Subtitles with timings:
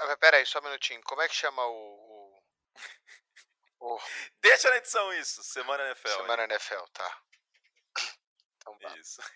[0.00, 1.00] Ah, Peraí, só um minutinho.
[1.04, 2.42] Como é que chama o.
[3.80, 3.94] o...
[3.94, 3.98] o...
[4.42, 6.08] Deixa na edição isso, Semana NFL.
[6.08, 7.18] Semana NFL, tá.
[8.64, 8.96] Então.
[8.96, 9.20] Isso.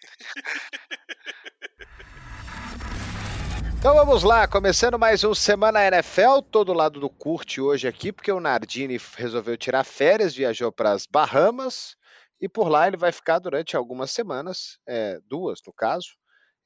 [3.78, 8.32] Então vamos lá, começando mais um Semana NFL, todo lado do curte hoje aqui, porque
[8.32, 11.94] o Nardini resolveu tirar férias, viajou para as Bahamas
[12.40, 16.08] e por lá ele vai ficar durante algumas semanas, é, duas no caso.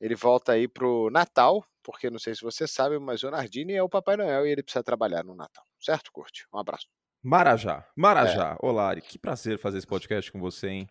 [0.00, 3.82] Ele volta aí pro Natal, porque não sei se você sabe, mas o Nardini é
[3.82, 5.64] o Papai Noel e ele precisa trabalhar no Natal.
[5.78, 6.46] Certo, Curte?
[6.52, 6.86] Um abraço.
[7.22, 8.56] Marajá, Marajá.
[8.60, 10.88] Olá, Ari, que prazer fazer esse podcast com você, hein?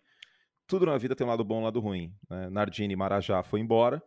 [0.66, 2.14] Tudo na vida tem um lado bom e um lado ruim.
[2.28, 2.48] Né?
[2.50, 4.00] Nardini Marajá foi embora,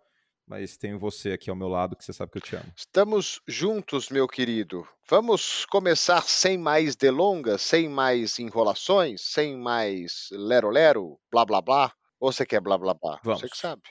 [0.48, 2.72] mas tenho você aqui ao meu lado que você sabe que eu te amo.
[2.76, 4.88] Estamos juntos, meu querido.
[5.10, 11.94] Vamos começar sem mais delongas, sem mais enrolações, sem mais lero-lero, blá blá blá.
[12.20, 13.20] Ou você quer blá blá blá?
[13.22, 13.42] Vamos.
[13.42, 13.82] Você que sabe.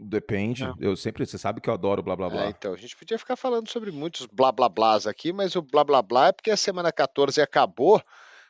[0.00, 0.64] Depende.
[0.64, 0.74] Não.
[0.80, 2.44] Eu sempre, você sabe que eu adoro blá blá blá.
[2.46, 5.62] É, então, a gente podia ficar falando sobre muitos blá blá blás aqui, mas o
[5.62, 8.02] blá blá blá é porque a semana 14 acabou.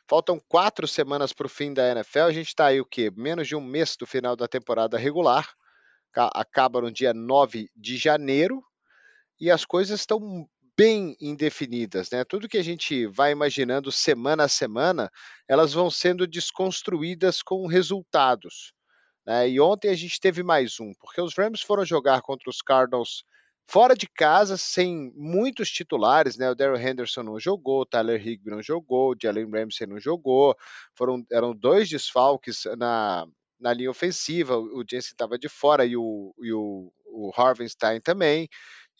[0.07, 2.19] Faltam quatro semanas para o fim da NFL.
[2.21, 3.11] A gente está aí o quê?
[3.15, 5.47] Menos de um mês do final da temporada regular.
[6.11, 8.63] Ca- Acaba no dia 9 de janeiro
[9.39, 12.23] e as coisas estão bem indefinidas, né?
[12.23, 15.11] Tudo que a gente vai imaginando semana a semana,
[15.47, 18.73] elas vão sendo desconstruídas com resultados.
[19.29, 19.47] Né?
[19.47, 23.23] E ontem a gente teve mais um, porque os Rams foram jogar contra os Cardinals
[23.67, 26.49] fora de casa, sem muitos titulares, né?
[26.49, 30.55] O Daryl Henderson não jogou, o Tyler Higbee não jogou, o Jalen Ramsey não jogou,
[30.95, 33.27] foram, eram dois desfalques na,
[33.59, 38.49] na linha ofensiva, o Jensen estava de fora e o, e o, o Harvenstein também.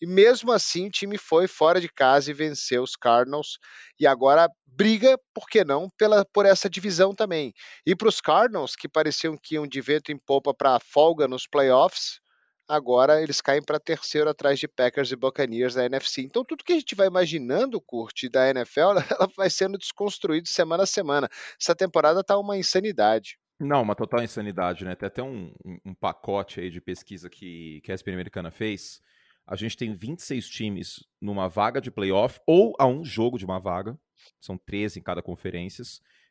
[0.01, 3.57] E mesmo assim, o time foi fora de casa e venceu os Cardinals.
[3.99, 7.53] E agora briga, por que não, pela, por essa divisão também.
[7.85, 11.45] E para os Cardinals, que pareciam que iam de vento em popa para folga nos
[11.47, 12.19] playoffs,
[12.67, 16.21] agora eles caem para terceiro atrás de Packers e Buccaneers da NFC.
[16.21, 20.83] Então, tudo que a gente vai imaginando, Curte, da NFL, ela vai sendo desconstruído semana
[20.83, 21.27] a semana.
[21.59, 23.37] Essa temporada tá uma insanidade.
[23.59, 24.95] Não, uma total insanidade, né?
[24.95, 25.53] Tem até um-
[25.85, 29.01] um pacote aí de pesquisa que, que a ESPN americana fez.
[29.49, 33.59] A gente tem 26 times numa vaga de playoff ou a um jogo de uma
[33.59, 33.99] vaga.
[34.39, 35.83] São 13 em cada conferência.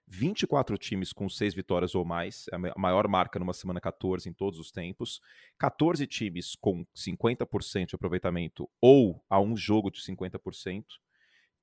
[0.06, 3.80] 24 times com seis vitórias ou mais, é a ma- a maior marca numa semana
[3.80, 5.20] 14 em todos os tempos.
[5.58, 10.84] 14 times com 50% de aproveitamento ou a um jogo de 50%.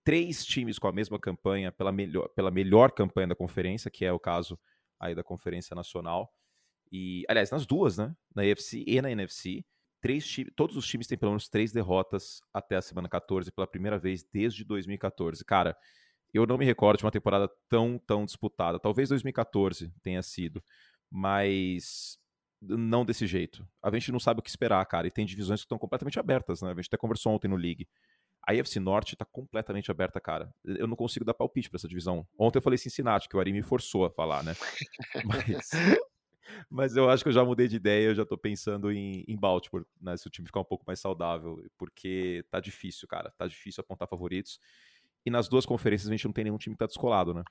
[0.03, 4.11] Três times com a mesma campanha pela melhor, pela melhor campanha da conferência, que é
[4.11, 4.59] o caso
[4.99, 6.31] aí da Conferência Nacional.
[6.91, 8.13] E, aliás, nas duas, né?
[8.35, 9.65] Na AFC e na NFC.
[10.05, 13.65] Três ti- todos os times têm pelo menos três derrotas até a semana 14 pela
[13.65, 15.43] primeira vez desde 2014.
[15.43, 15.75] Cara,
[16.31, 18.79] eu não me recordo de uma temporada tão, tão disputada.
[18.79, 20.63] Talvez 2014 tenha sido,
[21.11, 22.19] mas
[22.61, 23.67] não desse jeito.
[23.81, 25.07] A gente não sabe o que esperar, cara.
[25.07, 26.69] E tem divisões que estão completamente abertas, né?
[26.71, 27.87] A gente até conversou ontem no League.
[28.47, 30.53] A AFC Norte tá completamente aberta, cara.
[30.63, 32.27] Eu não consigo dar palpite pra essa divisão.
[32.37, 34.53] Ontem eu falei Cincinnati, que o Ari me forçou a falar, né?
[35.25, 35.69] Mas,
[36.69, 39.37] mas eu acho que eu já mudei de ideia, eu já tô pensando em, em
[39.37, 40.15] Baltimore, né?
[40.17, 43.33] Se o time ficar um pouco mais saudável, porque tá difícil, cara.
[43.37, 44.59] Tá difícil apontar favoritos.
[45.25, 47.43] E nas duas conferências a gente não tem nenhum time que tá descolado, né?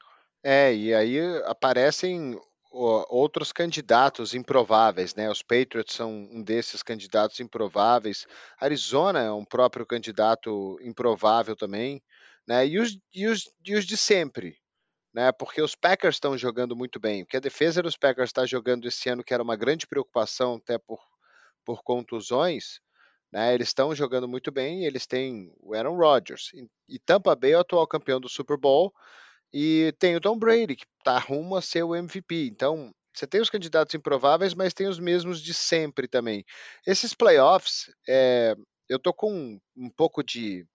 [0.42, 2.38] É, e aí aparecem
[2.70, 5.30] outros candidatos improváveis, né?
[5.30, 8.26] Os Patriots são um desses candidatos improváveis.
[8.60, 12.02] Arizona é um próprio candidato improvável também,
[12.46, 12.66] né?
[12.66, 14.56] E os, e os, e os de sempre,
[15.14, 15.30] né?
[15.30, 17.24] Porque os Packers estão jogando muito bem.
[17.24, 20.76] Porque a defesa dos Packers está jogando esse ano, que era uma grande preocupação até
[20.76, 21.00] por,
[21.64, 22.80] por contusões,
[23.32, 23.54] né?
[23.54, 26.50] Eles estão jogando muito bem eles têm o Aaron Rodgers.
[26.52, 28.92] E, e Tampa Bay é o atual campeão do Super Bowl.
[29.52, 32.48] E tem o Tom Brady, que está rumo a ser o MVP.
[32.48, 36.44] Então, você tem os candidatos improváveis, mas tem os mesmos de sempre também.
[36.84, 38.56] Esses playoffs, é,
[38.88, 40.66] eu tô com um pouco de,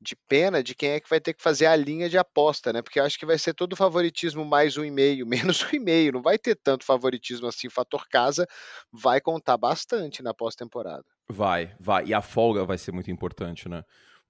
[0.00, 2.82] de pena de quem é que vai ter que fazer a linha de aposta, né?
[2.82, 5.26] Porque eu acho que vai ser todo favoritismo mais um e meio,
[5.58, 6.12] menos um e meio.
[6.12, 7.66] Não vai ter tanto favoritismo assim.
[7.66, 8.46] O fator casa
[8.92, 11.04] vai contar bastante na pós-temporada.
[11.28, 12.06] Vai, vai.
[12.06, 13.82] E a folga vai ser muito importante, né?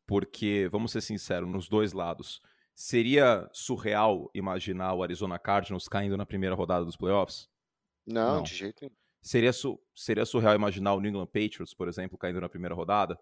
[0.06, 2.40] Porque, vamos ser sinceros, nos dois lados.
[2.74, 7.48] Seria surreal imaginar o Arizona Cardinals caindo na primeira rodada dos playoffs?
[8.06, 8.42] Não, Não.
[8.42, 8.94] de jeito nenhum.
[9.22, 13.18] Seria, su- seria surreal imaginar o New England Patriots, por exemplo, caindo na primeira rodada?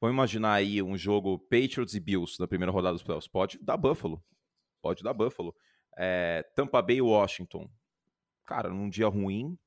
[0.00, 3.28] Vamos imaginar aí um jogo Patriots e Bills na primeira rodada dos playoffs.
[3.28, 4.22] Pode dar Buffalo.
[4.80, 5.54] Pode dar Buffalo.
[5.96, 7.70] É, Tampa Bay e Washington.
[8.46, 9.58] Cara, num dia ruim,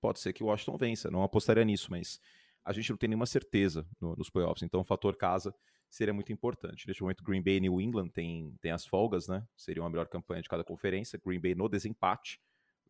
[0.00, 1.10] pode ser que o Washington vença.
[1.10, 2.20] Não apostaria nisso, mas
[2.64, 4.62] a gente não tem nenhuma certeza no- nos playoffs.
[4.62, 5.52] Então, o fator casa
[5.88, 6.86] seria muito importante.
[6.86, 9.44] Neste momento, Green Bay e New England tem as folgas, né?
[9.56, 11.20] Seria uma melhor campanha de cada conferência.
[11.24, 12.40] Green Bay no desempate.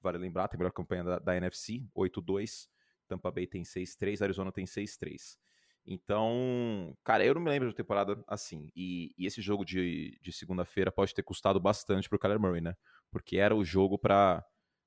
[0.03, 2.69] Vale lembrar, tem a melhor campanha da, da NFC, 8-2.
[3.09, 5.39] Tampa Bay tem 6-3, Arizona tem 6-3.
[5.87, 8.71] Então, cara, eu não me lembro de temporada assim.
[8.77, 12.75] E, e esse jogo de, de segunda-feira pode ter custado bastante pro Kyler Murray, né?
[13.11, 14.45] Porque era o jogo para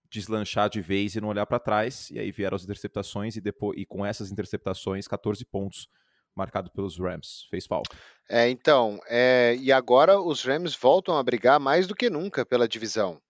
[0.09, 2.09] deslanchar de vez e não olhar para trás.
[2.11, 5.89] E aí vieram as interceptações e depois e com essas interceptações, 14 pontos
[6.35, 7.47] marcado pelos Rams.
[7.49, 7.95] Fez falta.
[8.29, 12.67] É, então, é, e agora os Rams voltam a brigar mais do que nunca pela
[12.67, 13.21] divisão.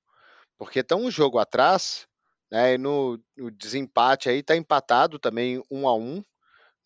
[0.57, 2.07] Porque estão um jogo atrás,
[2.51, 2.75] né?
[2.75, 6.23] E no, no desempate aí tá empatado também um a um.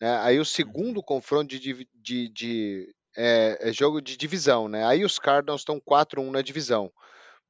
[0.00, 4.84] Né, aí o segundo confronto de, de, de é, é jogo de divisão, né?
[4.86, 6.92] Aí os Cardinals estão 4-1 na divisão.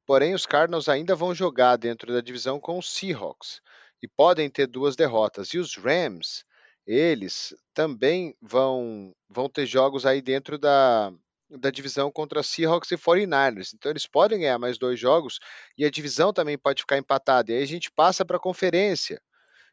[0.06, 3.60] Porém, os Cardinals ainda vão jogar dentro da divisão com os Seahawks
[4.02, 5.48] e podem ter duas derrotas.
[5.48, 6.44] E os Rams,
[6.86, 11.12] eles também vão, vão ter jogos aí dentro da,
[11.50, 13.74] da divisão contra Seahawks e 49ers.
[13.74, 15.38] Então eles podem ganhar mais dois jogos
[15.76, 17.52] e a divisão também pode ficar empatada.
[17.52, 19.20] E aí a gente passa para a conferência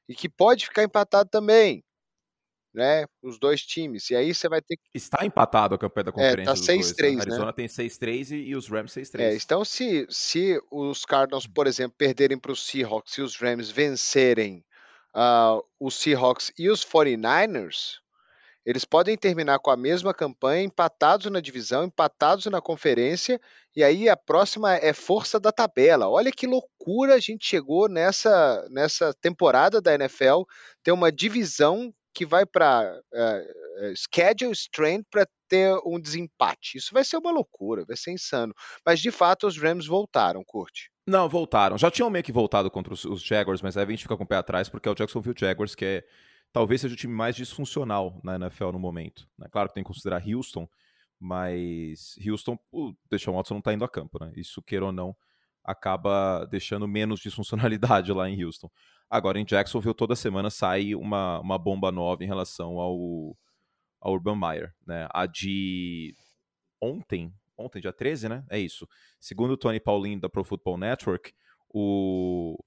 [0.09, 1.81] e que pode ficar empatado também
[2.75, 3.05] né?
[3.23, 4.09] Os dois times.
[4.09, 4.83] E aí você vai ter que.
[4.93, 6.51] Está empatado a campanha da conferência.
[6.51, 7.15] É, tá 6-3.
[7.15, 7.21] Né?
[7.21, 7.53] Arizona né?
[7.53, 9.19] tem 6-3 e, e, os Rams 6-3.
[9.19, 13.71] É, então, se, se os Cardinals, por exemplo, perderem para os Seahawks e os Rams
[13.71, 14.63] vencerem
[15.15, 17.99] uh, os Seahawks e os 49ers,
[18.65, 23.39] eles podem terminar com a mesma campanha, empatados na divisão, empatados na conferência,
[23.75, 26.09] e aí a próxima é força da tabela.
[26.09, 30.41] Olha que loucura a gente chegou nessa, nessa temporada da NFL,
[30.83, 36.77] ter uma divisão que vai para uh, eh, eh, schedule strength para ter um desempate.
[36.77, 38.53] Isso vai ser uma loucura, vai ser insano.
[38.85, 40.89] Mas de fato os Rams voltaram, curte.
[41.05, 41.77] Não, voltaram.
[41.77, 44.23] Já tinham meio que voltado contra os, os Jaguars, mas aí a gente fica com
[44.23, 46.03] o pé atrás porque é o Jacksonville Jaguars que é
[46.53, 49.27] talvez seja o time mais disfuncional na NFL no momento.
[49.37, 49.47] Né?
[49.51, 50.67] Claro que tem que considerar Houston,
[51.19, 54.31] mas Houston, o Deshaun Watson não está indo a campo, né?
[54.37, 55.13] Isso queira ou não,
[55.65, 58.69] acaba deixando menos disfuncionalidade lá em Houston.
[59.09, 63.37] Agora, em Jacksonville, toda semana sai uma, uma bomba nova em relação ao,
[64.01, 64.73] ao Urban Meyer.
[64.85, 65.07] Né?
[65.11, 66.15] A de
[66.81, 68.43] ontem, ontem, dia 13, né?
[68.49, 68.87] É isso.
[69.19, 71.33] Segundo o Tony Pauline da Pro Football Network,
[71.69, 72.57] o,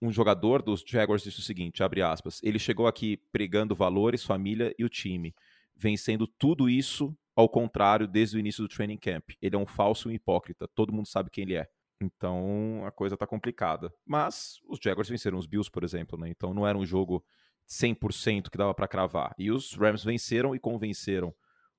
[0.00, 4.74] um jogador dos Jaguars disse o seguinte, abre aspas, ele chegou aqui pregando valores, família
[4.78, 5.34] e o time,
[5.74, 9.30] vencendo tudo isso ao contrário desde o início do training camp.
[9.40, 11.68] Ele é um falso e hipócrita, todo mundo sabe quem ele é.
[12.00, 13.92] Então a coisa tá complicada.
[14.04, 16.28] Mas os Jaguars venceram os Bills, por exemplo, né?
[16.28, 17.24] Então não era um jogo
[17.66, 19.34] 100% que dava para cravar.
[19.38, 21.34] E os Rams venceram e convenceram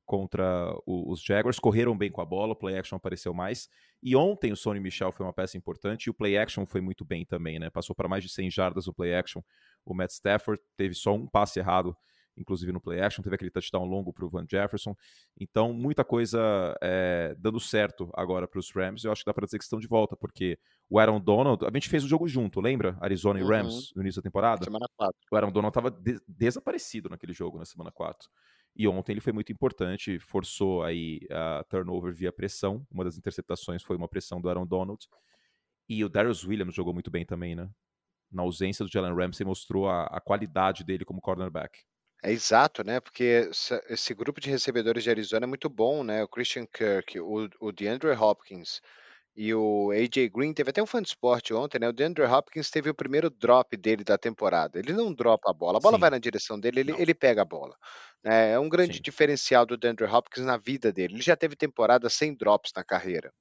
[0.05, 3.67] contra os Jaguars, correram bem com a bola, o play action apareceu mais.
[4.01, 7.03] E ontem o Sony Michel foi uma peça importante e o play action foi muito
[7.03, 7.69] bem também, né?
[7.69, 9.41] Passou para mais de 100 jardas no play action.
[9.85, 11.95] O Matt Stafford teve só um passe errado
[12.37, 14.95] inclusive no play action, teve aquele touchdown longo para o Van Jefferson.
[15.39, 19.03] Então, muita coisa é, dando certo agora para os Rams.
[19.03, 20.57] Eu acho que dá para dizer que estão de volta, porque
[20.89, 22.97] o Aaron Donald, a gente fez o jogo junto, lembra?
[23.01, 23.49] Arizona e uhum.
[23.49, 24.63] Rams no início da temporada.
[24.63, 25.15] Semana 4.
[25.31, 28.29] O Aaron Donald estava de desaparecido naquele jogo na semana 4.
[28.75, 32.85] E ontem ele foi muito importante, forçou aí a turnover via pressão.
[32.91, 35.07] Uma das interceptações foi uma pressão do Aaron Donald.
[35.89, 37.67] E o Darius Williams jogou muito bem também, né?
[38.31, 41.79] Na ausência do Jalen Ramsey, mostrou a, a qualidade dele como cornerback.
[42.23, 42.99] É exato, né?
[42.99, 43.49] Porque
[43.89, 46.23] esse grupo de recebedores de Arizona é muito bom, né?
[46.23, 48.81] O Christian Kirk, o, o DeAndre Hopkins
[49.35, 50.51] e o AJ Green.
[50.51, 51.87] Teve até um fã de esporte ontem, né?
[51.87, 54.79] O DeAndre Hopkins teve o primeiro drop dele da temporada.
[54.79, 56.01] Ele não dropa a bola, a bola Sim.
[56.01, 57.75] vai na direção dele, ele, ele pega a bola.
[58.23, 58.53] Né?
[58.53, 59.01] É um grande Sim.
[59.03, 61.13] diferencial do DeAndre Hopkins na vida dele.
[61.13, 63.31] Ele já teve temporada sem drops na carreira.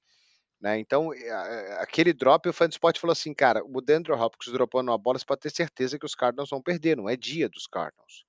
[0.60, 0.78] Né?
[0.78, 1.10] Então,
[1.78, 5.40] aquele drop, o esporte falou assim: cara, o DeAndre Hopkins dropando uma bola, você pode
[5.40, 8.26] ter certeza que os Cardinals vão perder, não é dia dos Cardinals.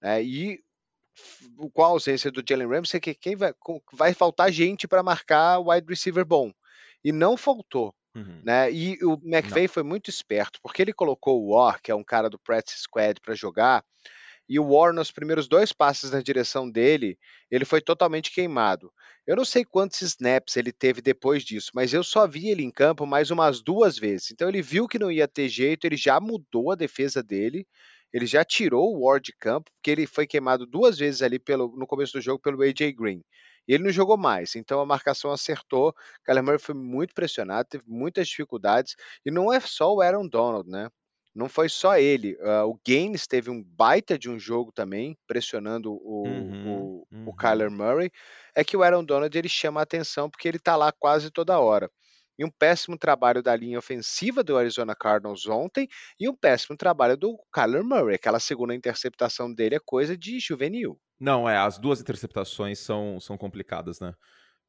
[0.00, 0.22] Né?
[0.22, 0.60] E
[1.72, 3.52] com a ausência do Jalen Ramsey, que quem vai,
[3.92, 6.52] vai faltar gente para marcar o wide receiver bom.
[7.04, 7.94] E não faltou.
[8.14, 8.40] Uhum.
[8.44, 8.72] Né?
[8.72, 12.30] E o McVay foi muito esperto, porque ele colocou o War, que é um cara
[12.30, 13.84] do practice squad, para jogar,
[14.48, 17.18] e o War, nos primeiros dois passes na direção dele,
[17.50, 18.90] ele foi totalmente queimado.
[19.26, 22.70] Eu não sei quantos snaps ele teve depois disso, mas eu só vi ele em
[22.70, 24.30] campo mais umas duas vezes.
[24.30, 27.66] Então ele viu que não ia ter jeito, ele já mudou a defesa dele
[28.12, 31.74] ele já tirou o Ward de campo, porque ele foi queimado duas vezes ali pelo,
[31.76, 33.22] no começo do jogo pelo AJ Green.
[33.66, 35.94] E ele não jogou mais, então a marcação acertou.
[36.24, 38.96] Kyler Murray foi muito pressionado, teve muitas dificuldades.
[39.26, 40.88] E não é só o Aaron Donald, né?
[41.34, 42.34] Não foi só ele.
[42.36, 47.28] Uh, o Gaines teve um baita de um jogo também, pressionando o, uhum, o, uhum.
[47.28, 48.10] o Kyler Murray.
[48.54, 51.60] É que o Aaron Donald ele chama a atenção porque ele tá lá quase toda
[51.60, 51.90] hora
[52.38, 55.88] e um péssimo trabalho da linha ofensiva do Arizona Cardinals ontem
[56.20, 58.14] e um péssimo trabalho do Kyler Murray.
[58.14, 60.98] Aquela segunda interceptação dele é coisa de juvenil.
[61.18, 64.14] Não, é, as duas interceptações são, são complicadas, né?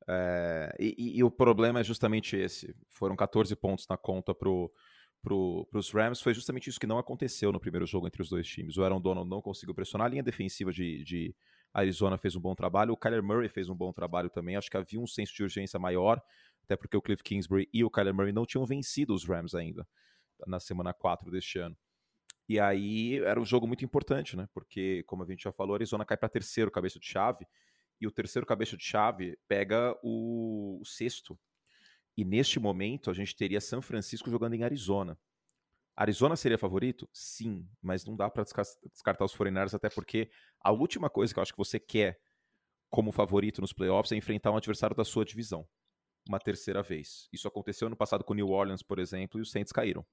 [0.08, 2.76] É, e, e, o problema é justamente esse.
[2.90, 4.72] Foram 14 pontos na conta pro,
[5.22, 5.36] para
[5.78, 8.78] os Rams foi justamente isso que não aconteceu no primeiro jogo entre os dois times.
[8.78, 11.36] O Aaron Donald não conseguiu pressionar, a linha defensiva de, de
[11.74, 14.56] Arizona fez um bom trabalho, o Kyler Murray fez um bom trabalho também.
[14.56, 16.22] Acho que havia um senso de urgência maior,
[16.70, 19.88] até porque o Cliff Kingsbury e o Kyler Murray não tinham vencido os Rams ainda
[20.46, 21.76] na semana 4 deste ano.
[22.48, 24.48] E aí era um jogo muito importante, né?
[24.54, 27.46] Porque, como a gente já falou, a Arizona cai para terceiro cabeça de chave,
[28.00, 31.38] e o terceiro cabeça de chave pega o, o sexto
[32.16, 35.18] e neste momento a gente teria São Francisco jogando em Arizona.
[35.96, 37.10] Arizona seria favorito?
[37.12, 40.30] Sim, mas não dá para descartar os 49 até porque
[40.62, 42.20] a última coisa que eu acho que você quer
[42.90, 45.68] como favorito nos playoffs é enfrentar um adversário da sua divisão
[46.30, 47.28] uma terceira vez.
[47.34, 50.06] Isso aconteceu no passado com o New Orleans, por exemplo, e os Saints caíram.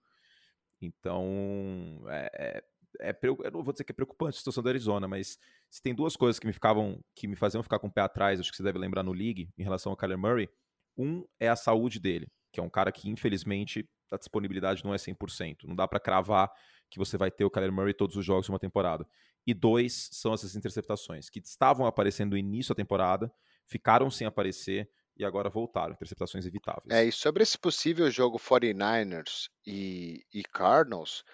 [0.80, 2.62] Então, é,
[3.00, 5.38] é, é, eu não vou dizer que é preocupante a situação da Arizona, mas
[5.70, 8.40] se tem duas coisas que me ficavam, que me faziam ficar com o pé atrás,
[8.40, 10.48] acho que você deve lembrar no League, em relação ao Kyler Murray,
[10.96, 14.96] um é a saúde dele, que é um cara que, infelizmente, a disponibilidade não é
[14.96, 15.64] 100%.
[15.64, 16.50] Não dá para cravar
[16.88, 19.06] que você vai ter o Kyler Murray todos os jogos de uma temporada.
[19.46, 23.30] E dois são essas interceptações, que estavam aparecendo no início da temporada,
[23.66, 25.94] ficaram sem aparecer e agora voltaram.
[25.94, 26.90] Interceptações evitáveis.
[26.90, 31.24] É, e sobre esse possível jogo 49ers e, e Cardinals,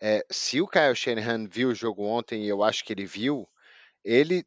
[0.00, 3.48] é, se o Kyle Shanahan viu o jogo ontem, e eu acho que ele viu,
[4.04, 4.44] ele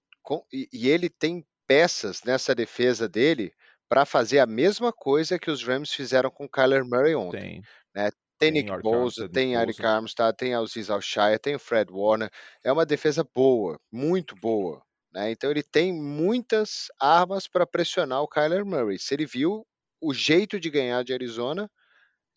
[0.52, 3.54] e, e ele tem peças nessa defesa dele
[3.88, 7.40] para fazer a mesma coisa que os Rams fizeram com o Kyler Murray ontem.
[7.40, 7.62] Tem.
[7.94, 8.10] Né?
[8.38, 12.30] Tem, tem Nick Bosa, tem Eric Armstead, tem Aziz Al-Shire, tem o Fred Warner.
[12.64, 14.84] É uma defesa boa, muito boa.
[15.16, 15.32] Né?
[15.32, 19.00] Então ele tem muitas armas para pressionar o Kyler Murray.
[19.00, 19.66] Se ele viu
[20.02, 21.72] o jeito de ganhar de Arizona,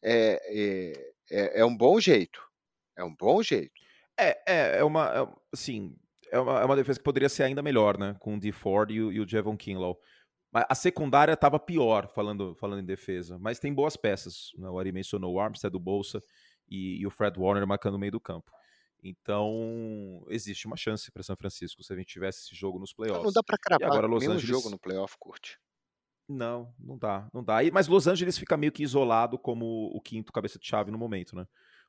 [0.00, 2.40] é, é, é, é um bom jeito.
[2.96, 3.72] É um bom jeito.
[4.16, 5.06] É, é, é uma.
[5.08, 5.96] É, assim,
[6.30, 8.14] é uma, é uma defesa que poderia ser ainda melhor, né?
[8.20, 8.52] Com o D.
[8.52, 9.26] Ford e o, e o.
[10.52, 14.50] A secundária estava pior, falando, falando em defesa, mas tem boas peças.
[14.56, 14.68] Né?
[14.68, 16.22] O Ari mencionou o Armstead, do Bolsa
[16.68, 18.50] e, e, o Fred Warner marcando no meio do campo.
[19.02, 23.24] Então, existe uma chance para São Francisco se a gente tivesse esse jogo nos playoffs.
[23.24, 24.42] Não dá para cravar e agora, Los Angeles...
[24.42, 25.58] jogo no playoff, curte.
[26.28, 27.62] Não, não dá, não dá.
[27.62, 30.98] E, mas Los Angeles fica meio que isolado como o quinto cabeça de chave no
[30.98, 31.46] momento, né?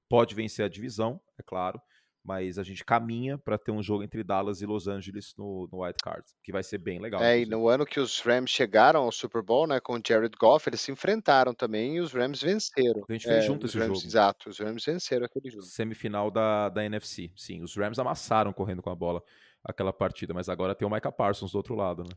[0.08, 1.82] Pode vencer a divisão, é claro,
[2.24, 5.84] mas a gente caminha para ter um jogo entre Dallas e Los Angeles no, no
[5.84, 7.22] White Card, que vai ser bem legal.
[7.22, 10.36] É, e no ano que os Rams chegaram ao Super Bowl, né, com o Jared
[10.40, 13.04] Goff, eles se enfrentaram também e os Rams venceram.
[13.10, 14.08] A gente fez é, junto esse Rams, jogo.
[14.08, 15.64] Exato, os Rams venceram aquele jogo.
[15.64, 17.64] Semifinal da, da NFC, sim.
[17.64, 19.24] Os Rams amassaram correndo com a bola
[19.64, 22.12] aquela partida, mas agora tem o Micah Parsons do outro lado, né?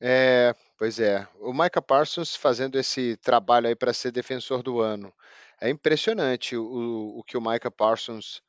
[0.00, 1.26] É, pois é.
[1.40, 5.12] O Micah Parsons fazendo esse trabalho aí para ser defensor do ano.
[5.60, 8.42] É impressionante o, o que o Micah Parsons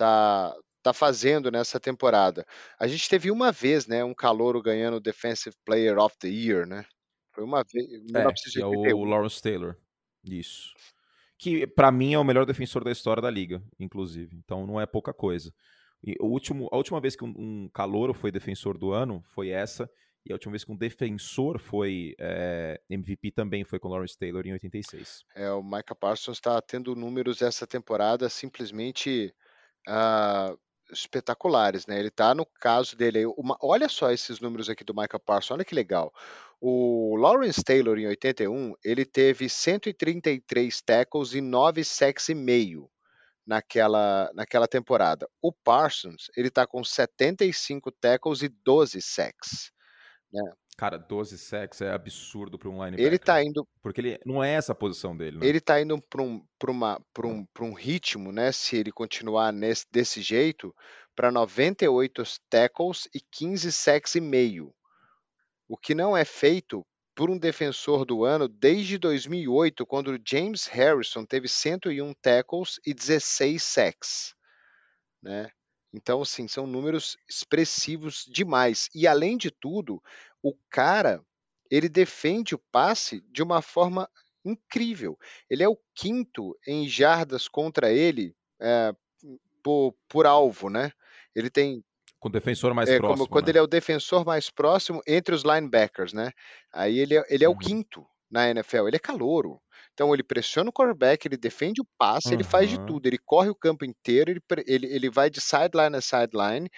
[0.00, 2.46] tá, tá fazendo nessa temporada.
[2.78, 6.66] A gente teve uma vez, né, um calouro ganhando o Defensive Player of the Year,
[6.66, 6.86] né?
[7.32, 9.76] Foi uma vez, é, é o Lawrence Taylor.
[10.24, 10.74] Isso.
[11.38, 14.34] Que para mim é o melhor defensor da história da liga, inclusive.
[14.36, 15.52] Então não é pouca coisa.
[16.02, 19.50] E o último, a última vez que um, um calouro foi defensor do ano foi
[19.50, 19.88] essa.
[20.24, 23.90] E a última vez que um defensor foi é, eh, MVP também foi com o
[23.90, 25.24] Lawrence Taylor em 86.
[25.34, 29.34] É, o Micah Parsons está tendo números essa temporada simplesmente
[29.88, 30.58] uh,
[30.92, 31.98] espetaculares, né?
[31.98, 35.64] Ele tá no caso dele uma, olha só esses números aqui do Michael Parsons, olha
[35.64, 36.12] que legal.
[36.60, 42.90] O Lawrence Taylor em 81, ele teve 133 tackles e 9 sacks e meio
[43.46, 45.28] naquela naquela temporada.
[45.40, 49.72] O Parsons, ele tá com 75 tackles e 12 sacks,
[50.32, 50.42] né?
[50.80, 53.04] Cara, 12 sacks é absurdo para um linebacker.
[53.04, 53.68] Ele tá indo.
[53.82, 55.46] Porque ele não é essa a posição dele, né?
[55.46, 58.50] Ele tá indo para um, uma, um, um ritmo, né?
[58.50, 60.74] Se ele continuar nesse, desse jeito,
[61.14, 64.72] para 98 tackles e 15 sacks e meio.
[65.68, 66.82] O que não é feito
[67.14, 73.62] por um defensor do ano desde 2008, quando James Harrison teve 101 tackles e 16
[73.62, 74.34] sacks.
[75.22, 75.50] Né?
[75.92, 78.88] Então, assim, são números expressivos demais.
[78.94, 80.00] E além de tudo,
[80.42, 81.24] o cara
[81.70, 84.08] ele defende o passe de uma forma
[84.44, 85.18] incrível.
[85.48, 88.92] Ele é o quinto em jardas contra ele é,
[89.62, 90.92] por, por, alvo, né?
[91.34, 91.84] Ele tem
[92.18, 93.16] com o defensor mais é, próximo.
[93.16, 93.52] Como, quando né?
[93.52, 96.32] ele é o defensor mais próximo entre os linebackers, né?
[96.70, 97.54] Aí ele é, ele é uhum.
[97.54, 98.88] o quinto na NFL.
[98.88, 99.60] Ele é calouro.
[99.94, 102.34] Então ele pressiona o quarterback, ele defende o passe, uhum.
[102.34, 103.06] ele faz de tudo.
[103.06, 106.70] Ele corre o campo inteiro, ele, ele, ele vai de sideline a sideline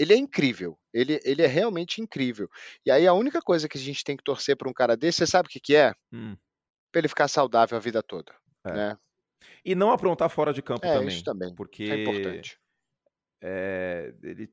[0.00, 0.78] ele é incrível.
[0.94, 2.48] Ele, ele é realmente incrível.
[2.86, 5.18] E aí a única coisa que a gente tem que torcer para um cara desse,
[5.18, 5.92] você sabe o que, que é?
[6.10, 6.34] Hum.
[6.90, 8.34] Para ele ficar saudável a vida toda.
[8.64, 8.72] É.
[8.72, 8.98] Né?
[9.62, 11.08] E não aprontar fora de campo é, também.
[11.08, 11.54] Isso também.
[11.54, 12.58] Porque é importante.
[13.42, 14.50] É, ele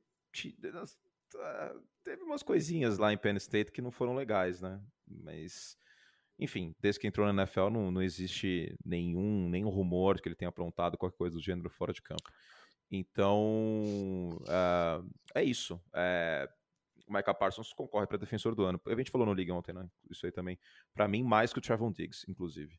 [2.03, 4.81] teve umas coisinhas lá em Penn State que não foram legais, né?
[5.07, 5.77] Mas
[6.37, 10.49] enfim, desde que entrou na NFL não, não existe nenhum, nenhum rumor que ele tenha
[10.49, 12.29] aprontado qualquer coisa do gênero fora de campo.
[12.89, 15.79] Então, uh, é isso.
[15.93, 16.49] É,
[17.07, 18.79] o Parsons concorre para defensor do ano.
[18.85, 19.89] A gente falou no Liga ontem, né?
[20.09, 20.57] Isso aí também.
[20.93, 22.77] Para mim, mais que o Trevon Diggs, inclusive.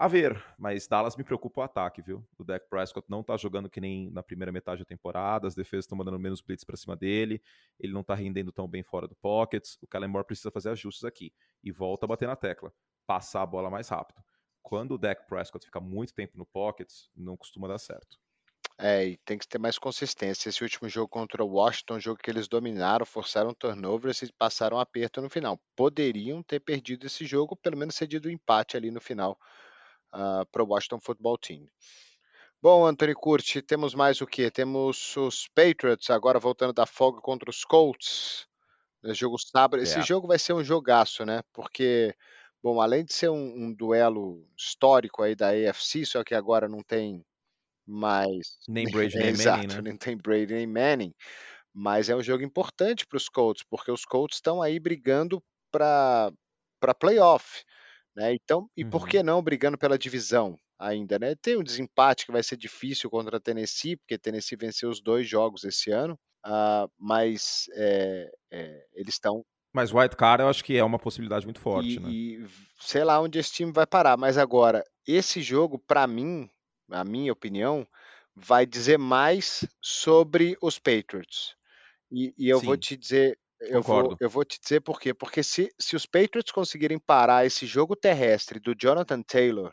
[0.00, 2.26] A ver, mas Dallas me preocupa o ataque, viu?
[2.38, 5.84] O Dak Prescott não tá jogando que nem na primeira metade da temporada, as defesas
[5.84, 7.42] estão mandando menos blitz para cima dele,
[7.78, 11.04] ele não tá rendendo tão bem fora do pocket, o Kellen Moore precisa fazer ajustes
[11.04, 11.34] aqui.
[11.62, 12.72] E volta a bater na tecla,
[13.06, 14.22] passar a bola mais rápido.
[14.62, 18.18] Quando o Dak Prescott fica muito tempo no pocket, não costuma dar certo.
[18.82, 20.48] É, e tem que ter mais consistência.
[20.48, 24.78] Esse último jogo contra o Washington, um jogo que eles dominaram, forçaram turnovers e passaram
[24.78, 25.60] aperto no final.
[25.76, 29.38] Poderiam ter perdido esse jogo, pelo menos cedido o um empate ali no final
[30.14, 31.66] uh, para o Washington Football Team.
[32.62, 34.50] Bom, Anthony Curti, temos mais o que?
[34.50, 38.46] Temos os Patriots agora voltando da folga contra os Colts.
[39.02, 39.82] No jogo sábado.
[39.82, 41.42] Esse jogo vai ser um jogaço, né?
[41.52, 42.14] Porque,
[42.62, 46.82] bom, além de ser um, um duelo histórico aí da AFC, só que agora não
[46.82, 47.24] tem
[47.90, 49.82] mas nem Brady nem exato, Manning, né?
[49.82, 51.14] nem tem Brady nem Manning,
[51.72, 55.42] mas é um jogo importante para os Colts, porque os Colts estão aí brigando
[55.72, 56.32] para
[56.80, 57.64] para playoff,
[58.16, 58.34] né?
[58.34, 59.08] Então, e por Uhum.
[59.08, 61.34] que não brigando pela divisão ainda, né?
[61.36, 65.28] Tem um desempate que vai ser difícil contra a Tennessee, porque Tennessee venceu os dois
[65.28, 69.44] jogos esse ano, ah, mas é, é, eles estão
[69.74, 72.14] Mas White Card eu acho que é uma possibilidade muito forte, e, né?
[72.42, 72.46] e
[72.80, 74.16] sei lá onde esse time vai parar.
[74.16, 76.48] Mas agora, esse jogo, para mim,
[76.90, 77.86] a minha opinião,
[78.34, 81.56] vai dizer mais sobre os Patriots.
[82.10, 85.14] E, e eu vou Sim, te dizer, eu vou, eu vou te dizer por quê.
[85.14, 89.72] Porque se, se os Patriots conseguirem parar esse jogo terrestre do Jonathan Taylor,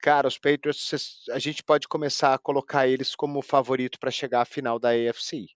[0.00, 0.90] cara, os Patriots,
[1.30, 5.46] a gente pode começar a colocar eles como favorito para chegar à final da AFC.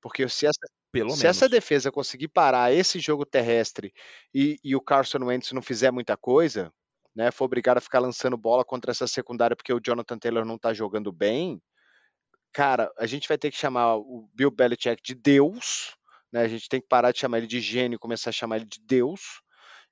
[0.00, 0.60] Porque se essa,
[0.92, 3.92] Pelo se essa defesa conseguir parar esse jogo terrestre
[4.34, 6.72] e, e o Carson Wentz não fizer muita coisa,
[7.16, 10.58] né, for obrigado a ficar lançando bola contra essa secundária porque o Jonathan Taylor não
[10.58, 11.60] tá jogando bem,
[12.52, 15.96] cara, a gente vai ter que chamar o Bill Belichick de Deus,
[16.30, 16.42] né?
[16.42, 18.66] A gente tem que parar de chamar ele de gênio e começar a chamar ele
[18.66, 19.40] de Deus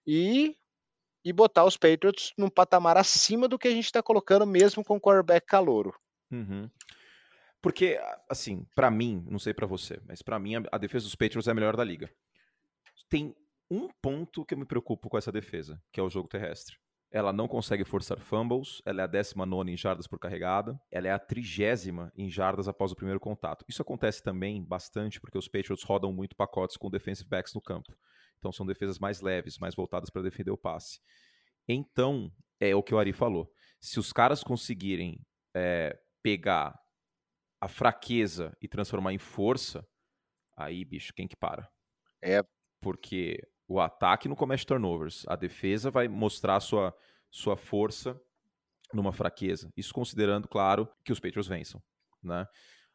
[0.07, 0.55] e
[1.25, 4.97] e botar os Patriots num patamar acima do que a gente está colocando mesmo com
[4.97, 5.95] o quarterback calouro.
[6.31, 6.69] Uhum.
[7.63, 11.49] Porque, assim, pra mim, não sei pra você, mas pra mim a defesa dos Patriots
[11.49, 12.15] é a melhor da liga.
[13.09, 13.35] Tem
[13.71, 16.77] um ponto que eu me preocupo com essa defesa, que é o jogo terrestre.
[17.15, 21.13] Ela não consegue forçar fumbles, ela é a 19 em jardas por carregada, ela é
[21.13, 23.65] a trigésima em jardas após o primeiro contato.
[23.69, 27.97] Isso acontece também bastante porque os Patriots rodam muito pacotes com defensive backs no campo.
[28.41, 30.99] Então são defesas mais leves, mais voltadas para defender o passe.
[31.69, 33.49] Então, é o que o Ari falou.
[33.81, 35.25] Se os caras conseguirem
[35.55, 36.77] é, pegar
[37.61, 39.87] a fraqueza e transformar em força,
[40.57, 41.71] aí, bicho, quem que para?
[42.21, 42.43] É,
[42.81, 46.95] Porque o ataque não comete turnovers, a defesa vai mostrar sua,
[47.31, 48.21] sua força
[48.93, 49.73] numa fraqueza.
[49.77, 51.83] Isso considerando, claro, que os Patriots vençam,
[52.23, 52.47] né?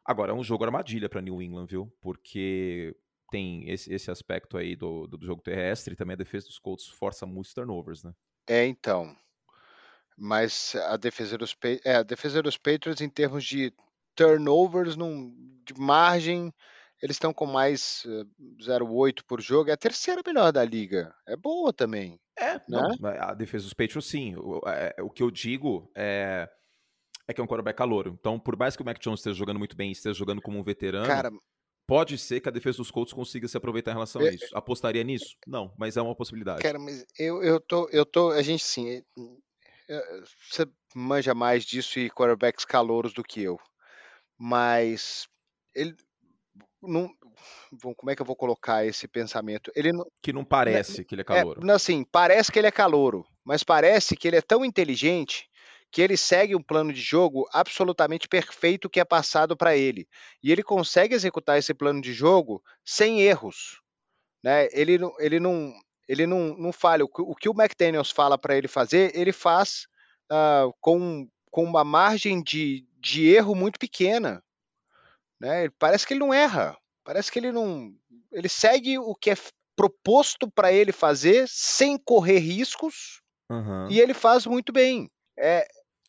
[0.04, 1.92] Agora, é um jogo armadilha para New England, viu?
[2.00, 2.96] Porque
[3.30, 6.88] tem esse, esse aspecto aí do, do jogo terrestre e também a defesa dos Colts
[6.88, 8.12] força muitos turnovers, né?
[8.50, 9.16] é então.
[10.18, 13.72] Mas a defesa dos é, a defesa dos Patriots em termos de
[14.14, 15.32] turnovers num,
[15.64, 16.52] de margem,
[17.02, 18.24] eles estão com mais eh,
[18.62, 21.14] 0,8 por jogo, é a terceira melhor da liga.
[21.26, 22.20] É boa também.
[22.38, 24.34] É, não, a defesa dos Patriots sim.
[24.36, 26.48] O, é, o que eu digo é,
[27.28, 28.16] é que é um quarterback calouro.
[28.18, 30.58] Então, por mais que o Mac Jones esteja jogando muito bem e esteja jogando como
[30.58, 31.30] um veterano, Cara,
[31.86, 34.56] pode ser que a defesa dos Colts consiga se aproveitar em relação a É- isso.
[34.56, 35.36] Apostaria nisso?
[35.46, 36.62] Não, mas é uma possibilidade.
[36.62, 39.02] cara, mas eu, eu tô, eu tô, a gente sim, eh,
[39.88, 43.58] eh, você manja mais disso e quarterbacks calouros do que eu.
[44.38, 45.28] Mas
[45.74, 45.94] ele
[46.82, 47.10] não,
[47.96, 49.70] como é que eu vou colocar esse pensamento?
[49.74, 51.60] Ele não Que não parece que ele é É, calouro.
[51.64, 55.48] não, assim, parece que ele é calouro, mas parece que ele é tão inteligente
[55.92, 60.06] que ele segue um plano de jogo absolutamente perfeito que é passado para ele.
[60.42, 63.80] E ele consegue executar esse plano de jogo sem erros.
[64.42, 64.68] Né?
[64.72, 65.72] Ele, não- ele, não,
[66.08, 67.04] ele não, não falha.
[67.04, 69.86] O, que- o McDaniels fala para ele fazer, ele faz
[70.30, 74.42] ah, com, com uma margem de, de erro muito pequena.
[75.40, 75.68] Né?
[75.78, 76.76] Parece que ele não erra.
[77.04, 77.92] Parece que ele não.
[78.32, 79.34] Ele segue o que é
[79.76, 83.88] proposto para ele fazer sem correr riscos Aham.
[83.90, 85.10] e ele faz muito bem.
[85.38, 85.66] É,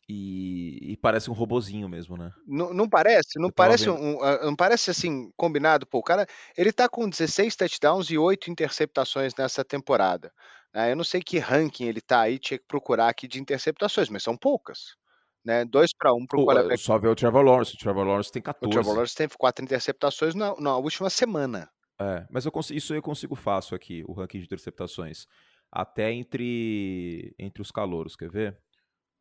[0.08, 2.30] E, e parece um robozinho mesmo, né?
[2.46, 3.38] não, não parece?
[3.38, 3.94] Não parece, vendo.
[4.00, 5.86] um, ah, não parece assim combinado?
[5.86, 10.32] Pô, o cara ele tá com 16 touchdowns e 8 interceptações nessa temporada.
[10.74, 10.92] né?
[10.92, 14.22] eu não sei que ranking ele tá aí, tinha que procurar aqui de interceptações, mas
[14.22, 14.96] são poucas.
[15.44, 15.64] Né?
[15.64, 16.80] 2 para 1 para o quarterback.
[16.80, 17.74] só ver o Trevor Lawrence.
[17.74, 18.72] O Trevor Lawrence tem O 14.
[18.72, 21.68] Trevor Lawrence teve 4 interceptações na, na última semana.
[22.00, 25.26] É, mas eu consigo, isso eu consigo fácil aqui, o ranking de interceptações.
[25.70, 28.58] até entre, entre os calouros, quer ver?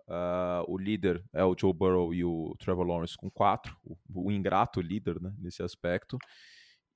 [0.08, 4.32] Uh, o líder é o Joe Burrow e o Trevor Lawrence com quatro, o, o
[4.32, 6.18] ingrato líder né, nesse aspecto.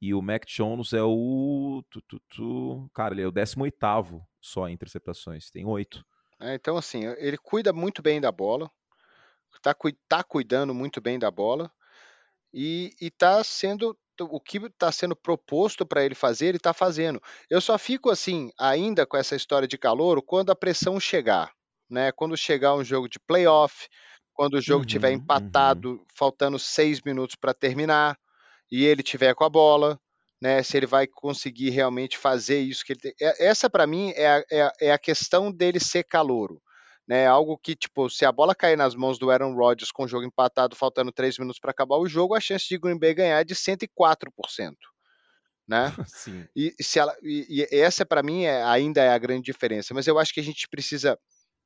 [0.01, 1.81] E o Mac Jones é o.
[1.89, 3.73] Tu, tu, tu, cara, ele é o 18
[4.41, 6.03] só em interceptações, tem oito.
[6.39, 8.69] É, então, assim, ele cuida muito bem da bola,
[9.61, 9.75] tá,
[10.07, 11.71] tá cuidando muito bem da bola
[12.55, 17.21] e, está sendo o que está sendo proposto para ele fazer, ele está fazendo.
[17.49, 21.51] Eu só fico assim, ainda com essa história de calor, quando a pressão chegar,
[21.89, 22.13] né?
[22.13, 23.89] Quando chegar um jogo de playoff,
[24.33, 26.05] quando o jogo uhum, tiver empatado, uhum.
[26.15, 28.17] faltando seis minutos para terminar,
[28.71, 29.99] e ele tiver com a bola,
[30.41, 30.63] né?
[30.63, 33.13] Se ele vai conseguir realmente fazer isso que ele tem.
[33.19, 36.61] Essa para mim é a, é, a, é a questão dele ser calouro
[37.07, 37.27] né?
[37.27, 40.25] Algo que, tipo, se a bola cair nas mãos do Aaron Rodgers com o jogo
[40.25, 43.43] empatado, faltando três minutos para acabar o jogo, a chance de Green Bay ganhar é
[43.43, 44.73] de 104%.
[45.67, 45.93] Né?
[46.07, 46.47] Sim.
[46.55, 49.93] E, se ela, e, e essa, para mim, é, ainda é a grande diferença.
[49.93, 51.17] Mas eu acho que a gente precisa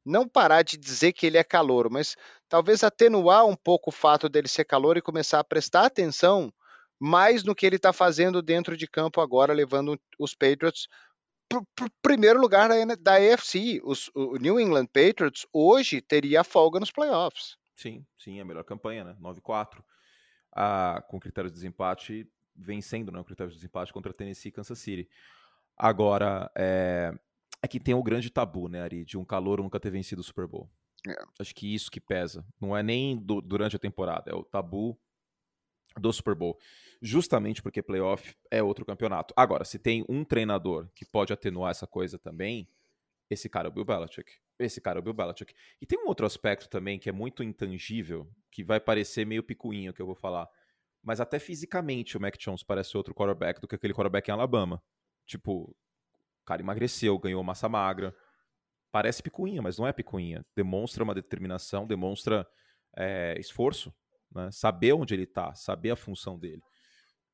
[0.05, 2.15] não parar de dizer que ele é calor, mas
[2.47, 6.51] talvez atenuar um pouco o fato dele ser calor e começar a prestar atenção
[6.99, 10.87] mais no que ele está fazendo dentro de campo agora, levando os Patriots
[11.49, 13.81] para primeiro lugar da, da AFC.
[13.83, 17.57] Os, o New England Patriots hoje teria folga nos playoffs.
[17.75, 19.17] Sim, sim, a melhor campanha, né?
[19.19, 19.83] 9-4.
[20.51, 24.79] Ah, com critério de desempate, vencendo né, o critério de desempate contra Tennessee e Kansas
[24.79, 25.09] City.
[25.77, 27.13] Agora, é,
[27.61, 30.23] é que tem o grande tabu, né, Ari, de um calor nunca ter vencido o
[30.23, 30.69] Super Bowl.
[31.07, 31.15] É.
[31.39, 32.45] Acho que isso que pesa.
[32.59, 34.99] Não é nem do, durante a temporada, é o tabu
[35.97, 36.59] do Super Bowl.
[37.01, 39.33] Justamente porque playoff é outro campeonato.
[39.35, 42.67] Agora, se tem um treinador que pode atenuar essa coisa também,
[43.29, 44.31] esse cara é o Bill Belichick.
[44.57, 45.53] Esse cara é o Bill Belichick.
[45.81, 49.93] E tem um outro aspecto também que é muito intangível, que vai parecer meio picuinho
[49.93, 50.49] que eu vou falar.
[51.01, 54.83] Mas até fisicamente o Mac Jones parece outro quarterback do que aquele quarterback em Alabama.
[55.25, 55.73] Tipo,
[56.41, 58.13] o cara emagreceu, ganhou massa magra.
[58.91, 60.45] Parece picuinha, mas não é picuinha.
[60.55, 62.45] Demonstra uma determinação, demonstra
[62.97, 63.93] é, esforço
[64.33, 64.49] né?
[64.51, 66.61] saber onde ele está, saber a função dele.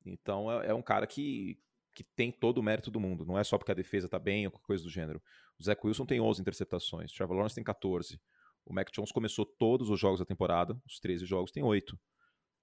[0.05, 1.57] Então é, é, um cara que,
[1.93, 4.45] que tem todo o mérito do mundo, não é só porque a defesa está bem
[4.45, 5.21] ou coisa do gênero.
[5.59, 8.19] O Zach Wilson tem 11 interceptações, o Trevor Lawrence tem 14.
[8.65, 11.97] O Mac Jones começou todos os jogos da temporada, os 13 jogos tem 8.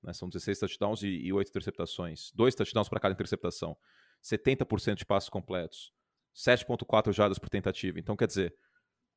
[0.03, 0.12] Né?
[0.12, 2.33] São 16 touchdowns e, e 8 interceptações.
[2.35, 3.77] Dois touchdowns para cada interceptação.
[4.23, 5.92] 70% de passos completos.
[6.35, 8.01] 7.4 jardas por tentativa.
[8.01, 8.55] Então, quer dizer,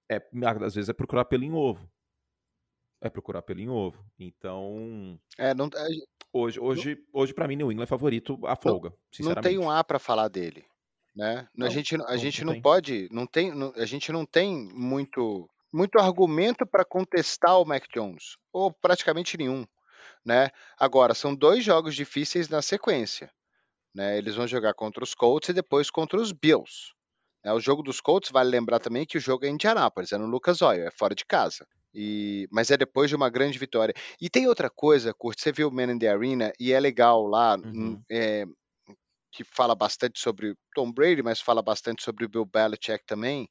[0.10, 0.21] é,
[0.63, 1.89] às vezes é procurar pelo em ovo
[3.07, 4.03] é procurar pelo em ovo.
[4.19, 5.19] Então.
[5.37, 5.87] É, não, é,
[6.33, 8.93] hoje, hoje, não, hoje para mim, New England é favorito a folga.
[9.19, 10.65] Não, não tem um A para falar dele.
[11.15, 11.47] Né?
[11.55, 13.07] Não, a gente, a gente não, pode.
[13.11, 18.37] Não tem, a gente não tem muito, muito argumento para contestar o Mac Jones.
[18.51, 19.65] Ou praticamente nenhum.
[20.25, 20.49] Né?
[20.77, 23.31] Agora, são dois jogos difíceis na sequência.
[23.93, 24.17] Né?
[24.17, 26.93] Eles vão jogar contra os Colts e depois contra os Bills.
[27.45, 27.53] Né?
[27.53, 30.25] O jogo dos Colts, vale lembrar também que o jogo é em Indianápolis, é no
[30.25, 31.67] Lucas Oil, é fora de casa.
[31.93, 33.93] E, mas é depois de uma grande vitória.
[34.19, 37.25] E tem outra coisa, Kurt, você viu o Man in the Arena e é legal
[37.25, 38.01] lá, uhum.
[38.12, 38.45] é,
[39.31, 43.47] que fala bastante sobre Tom Brady, mas fala bastante sobre o Bill Belichick também,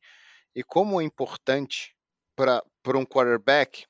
[0.55, 1.95] e como é importante
[2.37, 2.63] para
[2.99, 3.87] um quarterback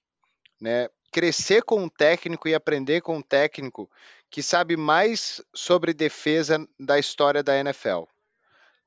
[0.61, 3.91] né, crescer com um técnico e aprender com um técnico
[4.31, 8.05] que sabe mais sobre defesa da história da NFL.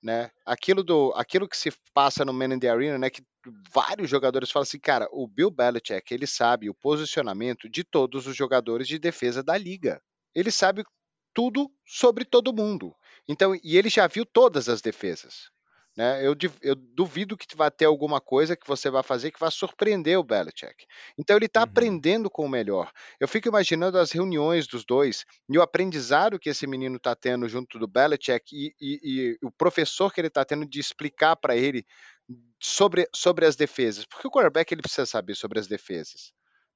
[0.01, 0.29] Né?
[0.45, 3.23] Aquilo, do, aquilo que se passa no Man in the Arena, né, que
[3.73, 8.35] vários jogadores falam assim, cara, o Bill Belichick, ele sabe o posicionamento de todos os
[8.35, 10.01] jogadores de defesa da liga.
[10.35, 10.83] Ele sabe
[11.33, 12.95] tudo sobre todo mundo.
[13.27, 15.51] Então, e ele já viu todas as defesas.
[15.97, 16.23] Né?
[16.23, 20.19] Eu, eu, duvido que vai ter alguma coisa que você vai fazer que vai surpreender
[20.19, 20.85] o Belichick.
[21.17, 21.63] Então ele está uhum.
[21.63, 22.91] aprendendo com o melhor.
[23.19, 27.49] Eu fico imaginando as reuniões dos dois e o aprendizado que esse menino está tendo
[27.49, 31.55] junto do Belichick e, e, e o professor que ele está tendo de explicar para
[31.55, 31.83] ele
[32.59, 34.05] sobre, sobre as defesas.
[34.05, 36.31] Porque o quarterback ele precisa saber sobre as defesas.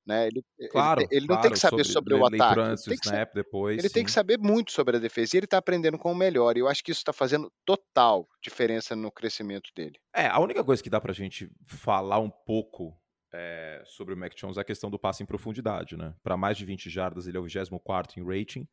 [0.06, 0.28] Né?
[0.28, 2.60] Ele, claro, ele, ele claro, não tem que saber sobre, sobre o ataque.
[2.60, 5.46] Antes, ele, tem snap, depois, ele tem que saber muito sobre a defesa e ele
[5.46, 6.58] está aprendendo com o melhor.
[6.58, 10.00] E eu acho que isso está fazendo total diferença no crescimento dele.
[10.16, 12.98] É, a única coisa que dá para a gente falar um pouco
[13.34, 15.96] é, sobre o Mac Jones é a questão do passe em profundidade.
[15.96, 16.14] Né?
[16.24, 18.68] Para mais de 20 jardas, ele é o 24 em rating,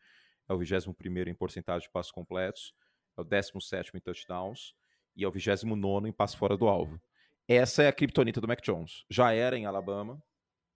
[0.49, 0.95] é o 21
[1.29, 2.75] em porcentagem de passos completos,
[3.17, 4.75] é o 17 em touchdowns
[5.15, 7.01] e é o 29 em passe fora do alvo.
[7.47, 9.05] Essa é a criptonita do Mac Jones.
[9.09, 10.23] Já era em Alabama,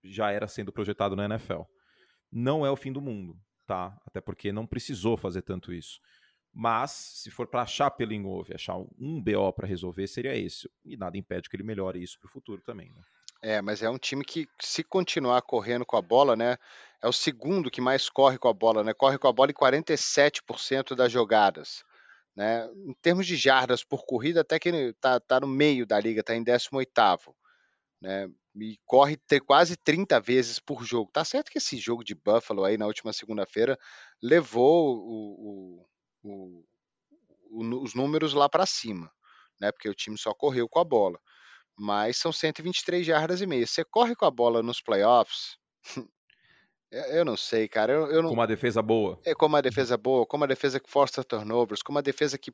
[0.02, 1.62] já era sendo projetado na NFL.
[2.30, 3.96] Não é o fim do mundo, tá?
[4.06, 6.00] Até porque não precisou fazer tanto isso.
[6.54, 10.70] Mas, se for para achar pelo em achar um BO para resolver, seria esse.
[10.84, 13.02] E nada impede que ele melhore isso para o futuro também, né?
[13.42, 16.56] É, mas é um time que, se continuar correndo com a bola, né?
[17.02, 18.94] É o segundo que mais corre com a bola, né?
[18.94, 21.82] Corre com a bola em 47% das jogadas.
[22.36, 22.66] Né?
[22.86, 26.34] Em termos de jardas por corrida, até que está tá no meio da liga, está
[26.34, 27.34] em 18º.
[28.00, 28.30] Né?
[28.54, 31.10] E corre ter quase 30 vezes por jogo.
[31.10, 33.78] Tá certo que esse jogo de Buffalo aí na última segunda-feira
[34.22, 35.86] levou o,
[36.22, 36.64] o,
[37.50, 39.10] o, os números lá para cima,
[39.60, 39.72] né?
[39.72, 41.18] Porque o time só correu com a bola.
[41.78, 43.66] Mas são 123 jardas e meia.
[43.66, 45.56] Você corre com a bola nos playoffs,
[46.92, 47.92] Eu não sei, cara.
[47.92, 48.28] Eu, eu não...
[48.28, 49.18] Com uma defesa boa.
[49.24, 52.52] É, com uma defesa boa, com uma defesa que força turnovers, com uma defesa que,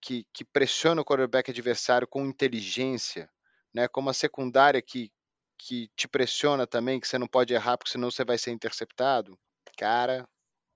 [0.00, 3.28] que, que pressiona o quarterback adversário com inteligência,
[3.74, 3.86] né?
[3.86, 5.10] Com uma secundária que,
[5.58, 9.38] que te pressiona também, que você não pode errar, porque senão você vai ser interceptado.
[9.76, 10.26] Cara,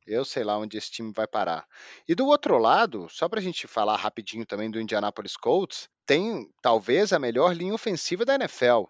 [0.06, 1.66] eu sei lá onde esse time vai parar.
[2.08, 6.50] E do outro lado, só para a gente falar rapidinho também do Indianapolis Colts, tem
[6.62, 8.84] talvez a melhor linha ofensiva da NFL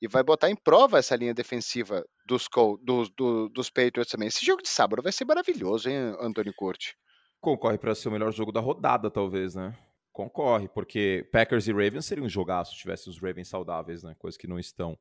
[0.00, 2.48] e vai botar em prova essa linha defensiva dos,
[2.82, 3.10] dos,
[3.50, 4.28] dos, Patriots também.
[4.28, 6.96] Esse jogo de sábado vai ser maravilhoso, hein, Antônio Curti?
[7.40, 9.76] Concorre para ser o melhor jogo da rodada, talvez, né?
[10.12, 14.14] Concorre, porque Packers e Ravens seriam um jogaço se tivesse os Ravens saudáveis, né?
[14.18, 14.98] Coisa que não estão.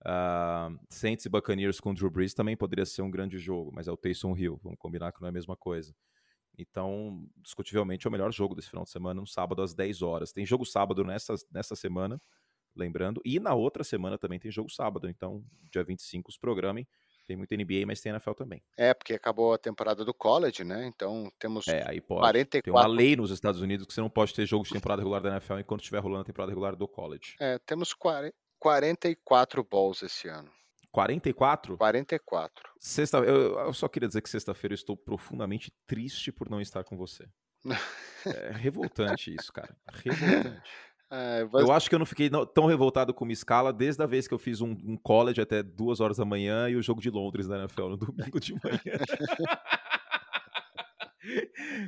[0.00, 3.92] Uh, Saints e Buccaneers com Drew Brees também poderia ser um grande jogo, mas é
[3.92, 5.94] o Taysom Hill, vamos combinar que não é a mesma coisa.
[6.56, 10.32] Então, discutivelmente, é o melhor jogo desse final de semana, no sábado às 10 horas.
[10.32, 12.20] Tem jogo sábado nessa, nessa semana,
[12.74, 13.20] lembrando.
[13.24, 16.86] E na outra semana também tem jogo sábado, então dia 25 os programem.
[17.28, 18.62] Tem muito NBA, mas tem NFL também.
[18.76, 20.86] É, porque acabou a temporada do college, né?
[20.86, 22.22] Então temos é, aí pode.
[22.22, 22.62] 44...
[22.62, 25.20] Tem uma lei nos Estados Unidos que você não pode ter jogo de temporada regular
[25.20, 27.36] da NFL enquanto estiver rolando a temporada regular do college.
[27.38, 27.92] É, temos
[28.58, 30.50] 44 balls esse ano.
[30.92, 31.76] 44?
[31.76, 32.70] 44.
[32.80, 36.82] Sexta, eu, eu só queria dizer que sexta-feira eu estou profundamente triste por não estar
[36.82, 37.28] com você.
[38.26, 39.76] é revoltante isso, cara.
[39.92, 40.62] Revoltante.
[41.10, 41.62] É, mas...
[41.62, 44.34] Eu acho que eu não fiquei tão revoltado com uma escala desde a vez que
[44.34, 47.48] eu fiz um, um, college até duas horas da manhã e o jogo de Londres
[47.48, 48.98] da NFL no domingo de manhã.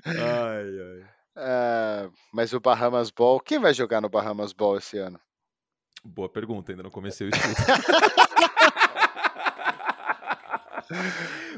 [0.06, 1.10] ai, ai.
[1.36, 5.20] É, mas o Bahamas Ball, quem vai jogar no Bahamas Ball esse ano?
[6.02, 7.54] Boa pergunta, ainda não comecei o estudo.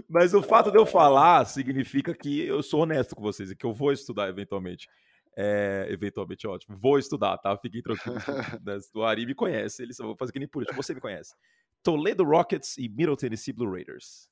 [0.09, 3.65] Mas o fato de eu falar significa que eu sou honesto com vocês e que
[3.65, 4.87] eu vou estudar eventualmente.
[5.35, 6.77] É, eventualmente ótimo.
[6.77, 7.57] Vou estudar, tá?
[7.57, 8.23] Fiquem tranquilos.
[8.95, 10.75] o Ari me conhece, ele só vou fazer que nem por isso.
[10.75, 11.35] Você me conhece.
[11.83, 14.29] Toledo Rockets e Middle Tennessee Blue Raiders.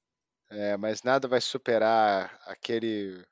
[0.51, 3.25] É, mas nada vai superar aquele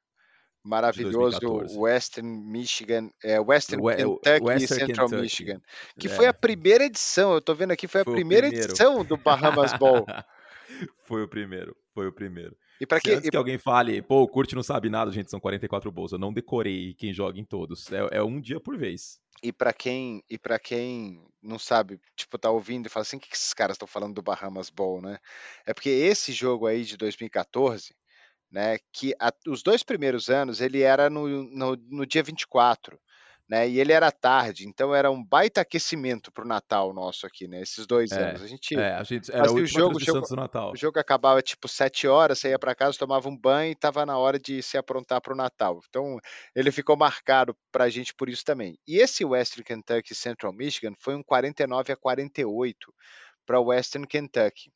[0.64, 1.38] maravilhoso
[1.78, 5.22] Western Michigan, é, Western We Kentucky Western e Central Kentucky.
[5.22, 5.60] Michigan,
[5.98, 6.10] que é.
[6.10, 9.72] foi a primeira edição, eu tô vendo aqui, foi a foi primeira edição do Bahamas
[9.78, 10.04] Bowl.
[11.06, 12.56] foi o primeiro, foi o primeiro.
[12.80, 15.40] E para que, antes que alguém fale, pô, o Curte não sabe nada, gente, são
[15.40, 16.12] 44 bolsas.
[16.12, 17.90] Eu não decorei quem joga em todos.
[17.90, 19.18] É, é um dia por vez.
[19.42, 23.20] E para quem e para quem não sabe, tipo, tá ouvindo e fala assim, o
[23.20, 25.18] que, que esses caras estão falando do Bahamas Bowl, né?
[25.64, 27.94] É porque esse jogo aí de 2014,
[28.50, 32.98] né, que a, os dois primeiros anos ele era no, no, no dia 24
[33.48, 33.66] né?
[33.66, 37.62] E ele era tarde, então era um baita aquecimento para o Natal nosso aqui, né?
[37.62, 38.42] Esses dois é, anos.
[38.42, 40.72] A gente, é, a gente era o jogo, o jogo, do Natal.
[40.72, 44.04] O jogo acabava tipo sete horas, você ia para casa, tomava um banho e estava
[44.04, 45.80] na hora de se aprontar para o Natal.
[45.88, 46.18] Então
[46.54, 48.78] ele ficou marcado para a gente por isso também.
[48.86, 52.92] E esse Western Kentucky Central Michigan foi um 49 a 48
[53.46, 54.70] para Western Kentucky.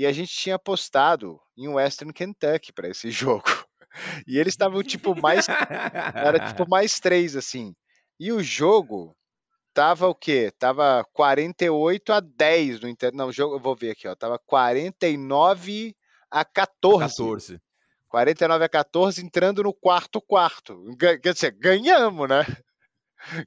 [0.00, 3.44] E a gente tinha apostado em Western Kentucky para esse jogo.
[4.26, 5.46] E eles estavam tipo mais
[6.16, 7.74] era tipo mais três assim.
[8.18, 9.14] E o jogo
[9.74, 10.50] tava o quê?
[10.58, 13.14] Tava 48 a 10 no Inter.
[13.14, 14.14] Não, o jogo, eu vou ver aqui, ó.
[14.14, 15.94] Tava 49
[16.30, 17.00] a 14.
[17.00, 17.60] 14.
[18.08, 20.82] 49 a 14 entrando no quarto quarto.
[20.98, 22.46] Quer dizer, ganhamos, né?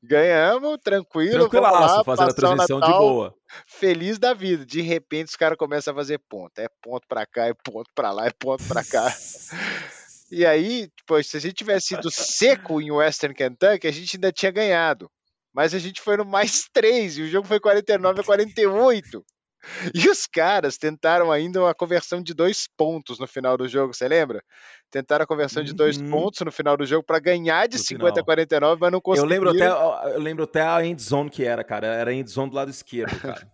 [0.01, 1.49] Ganhamos, tranquilo.
[1.49, 3.35] Tranquilaço, lá, fazendo a transição Natal, de boa.
[3.65, 4.65] Feliz da vida.
[4.65, 6.57] De repente os caras começam a fazer ponto.
[6.59, 9.13] É ponto pra cá, é ponto pra lá, é ponto pra cá.
[10.31, 14.31] E aí, tipo, se a gente tivesse ido seco em Western Kentucky, a gente ainda
[14.31, 15.07] tinha ganhado.
[15.53, 19.23] Mas a gente foi no mais 3 e o jogo foi 49 a 48.
[19.93, 24.07] E os caras tentaram ainda uma conversão de dois pontos no final do jogo, você
[24.07, 24.43] lembra?
[24.91, 26.09] Tentaram a conversão de dois uhum.
[26.09, 28.21] pontos no final do jogo para ganhar de no 50 final.
[28.21, 29.35] a 49, mas não conseguiram.
[29.35, 31.87] Eu lembro até, eu lembro até a end zone que era, cara.
[31.87, 33.51] Era a end zone do lado esquerdo, cara.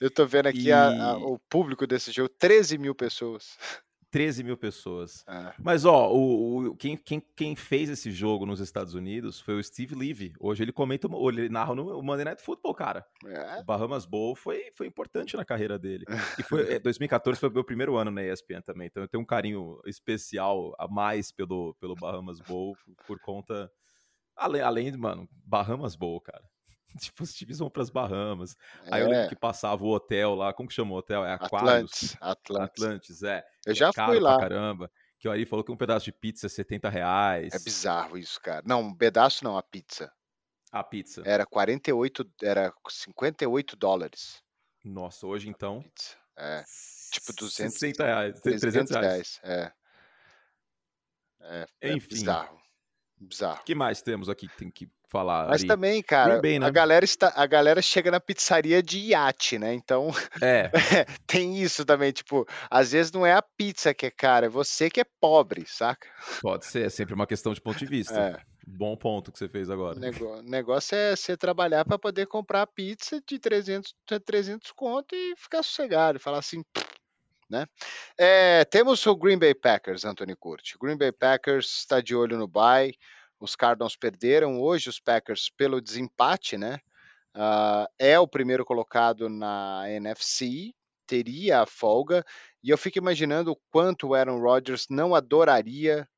[0.00, 0.72] eu tô vendo aqui e...
[0.72, 3.56] a, a, o público desse jogo, 13 mil pessoas.
[4.12, 5.24] 13 mil pessoas.
[5.26, 5.54] É.
[5.58, 9.64] Mas, ó, o, o, quem, quem, quem fez esse jogo nos Estados Unidos foi o
[9.64, 10.34] Steve Levy.
[10.38, 13.06] Hoje ele comenta, ele narra no Monday Night Football, cara.
[13.24, 13.60] É.
[13.60, 16.04] O Bahamas Bowl foi, foi importante na carreira dele.
[16.38, 19.26] E foi, 2014 foi o meu primeiro ano na ESPN também, então eu tenho um
[19.26, 23.70] carinho especial a mais pelo, pelo Bahamas Bowl por conta...
[24.36, 26.42] Além, além de, mano, Bahamas Bowl, cara.
[27.00, 28.56] Tipo, os times vão para as Bahamas.
[28.86, 28.94] É.
[28.94, 29.28] Aí eu lembro é.
[29.28, 31.24] que passava o hotel lá, como que chama o hotel?
[31.24, 31.62] É Aquarius?
[31.62, 32.16] Atlantis.
[32.20, 33.44] Atlantis, Atlantis é.
[33.66, 34.38] Eu é já fui lá.
[34.38, 34.90] caramba.
[35.18, 37.54] Que Ari falou que um pedaço de pizza é 70 reais.
[37.54, 38.62] É bizarro isso, cara.
[38.66, 40.12] Não, um pedaço não, a pizza.
[40.72, 41.22] A pizza.
[41.24, 44.42] Era 48, era 58 dólares.
[44.84, 45.80] Nossa, hoje então.
[45.82, 46.16] Pizza.
[46.36, 46.64] É,
[47.12, 49.04] tipo 200, 60 reais, 300 300 reais.
[49.04, 49.40] reais.
[49.44, 49.72] É.
[51.42, 52.08] É, é Enfim.
[52.08, 52.61] bizarro.
[53.22, 53.60] Bizarro.
[53.60, 55.48] O que mais temos aqui que tem que falar?
[55.48, 55.68] Mas Ari?
[55.68, 56.66] também, cara, Bay, né?
[56.66, 59.72] a, galera está, a galera chega na pizzaria de iate, né?
[59.74, 60.70] Então É,
[61.26, 64.90] tem isso também, tipo, às vezes não é a pizza que é cara, é você
[64.90, 66.08] que é pobre, saca?
[66.40, 68.18] pode ser, é sempre uma questão de ponto de vista.
[68.18, 68.52] É.
[68.66, 69.98] Bom ponto que você fez agora.
[69.98, 75.34] nego- negócio é você trabalhar para poder comprar pizza de 300, de 300 conto e
[75.36, 76.62] ficar sossegado, e falar assim,
[77.52, 77.66] né?
[78.18, 80.76] É, temos o Green Bay Packers, Anthony Curti.
[80.80, 82.96] Green Bay Packers está de olho no bye.
[83.38, 86.80] Os Cardinals perderam hoje os Packers pelo desempate, né?
[87.34, 90.74] Ah, é o primeiro colocado na NFC,
[91.06, 92.24] teria a folga,
[92.62, 96.08] e eu fico imaginando o quanto o Aaron Rodgers não adoraria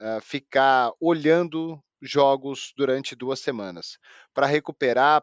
[0.00, 3.98] ah, ficar olhando jogos durante duas semanas
[4.32, 5.22] para recuperar.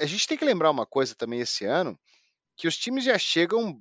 [0.00, 1.98] A gente tem que lembrar uma coisa também esse ano,
[2.56, 3.80] que os times já chegam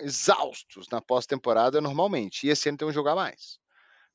[0.00, 3.58] exaustos na pós-temporada normalmente, e esse ano tem um jogo a mais.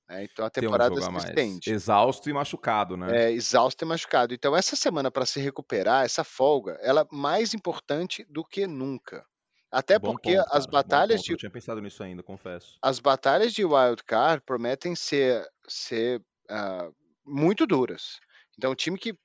[0.10, 0.24] né?
[0.26, 3.08] Então a Tem um temporada jogo a se estende Exausto e machucado, né?
[3.08, 4.34] é, exausto e machucado.
[4.34, 9.26] Então, essa semana para se recuperar, essa folga, ela é mais importante do que nunca.
[9.72, 12.80] Até Bom porque ponto, as batalhas de Eu tinha pensado nisso ainda, confesso.
[12.82, 16.90] as batalhas de wild card prometem ser ser ah,
[17.26, 18.20] muito duras.
[18.58, 19.18] Então, o time que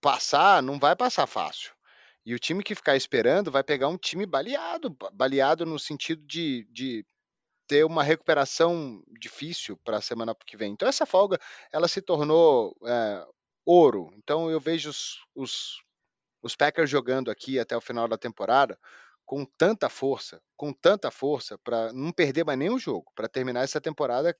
[0.00, 1.72] passar não vai passar fácil.
[2.28, 6.22] E o time que ficar esperando vai pegar um time baleado, ba- baleado no sentido
[6.26, 7.06] de, de
[7.66, 10.72] ter uma recuperação difícil para a semana que vem.
[10.74, 11.38] Então essa folga
[11.72, 13.26] ela se tornou é,
[13.64, 14.10] ouro.
[14.16, 15.82] Então eu vejo os, os,
[16.42, 18.78] os Packers jogando aqui até o final da temporada
[19.24, 23.80] com tanta força, com tanta força para não perder mais nenhum jogo, para terminar essa
[23.80, 24.36] temporada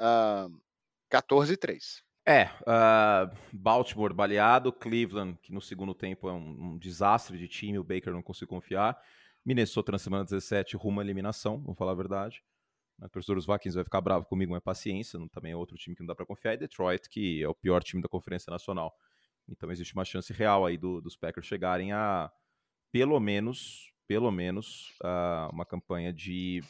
[0.00, 0.48] ah,
[1.10, 2.05] 14-3.
[2.28, 7.78] É, ah, Baltimore baleado, Cleveland, que no segundo tempo é um, um desastre de time,
[7.78, 9.00] o Baker não conseguiu confiar.
[9.44, 12.42] Minnesota na semana 17 rumo à eliminação, vamos falar a verdade.
[13.00, 15.96] O torcedor dos Vikings vai ficar bravo comigo, mas paciência, não- também é outro time
[15.96, 16.54] que não dá para confiar.
[16.54, 18.94] E Detroit, que é o pior time da Conferência Nacional.
[19.48, 22.30] Então existe uma chance real aí do- dos Packers chegarem a,
[22.92, 26.62] pelo menos, pelo menos, ah, uma campanha de...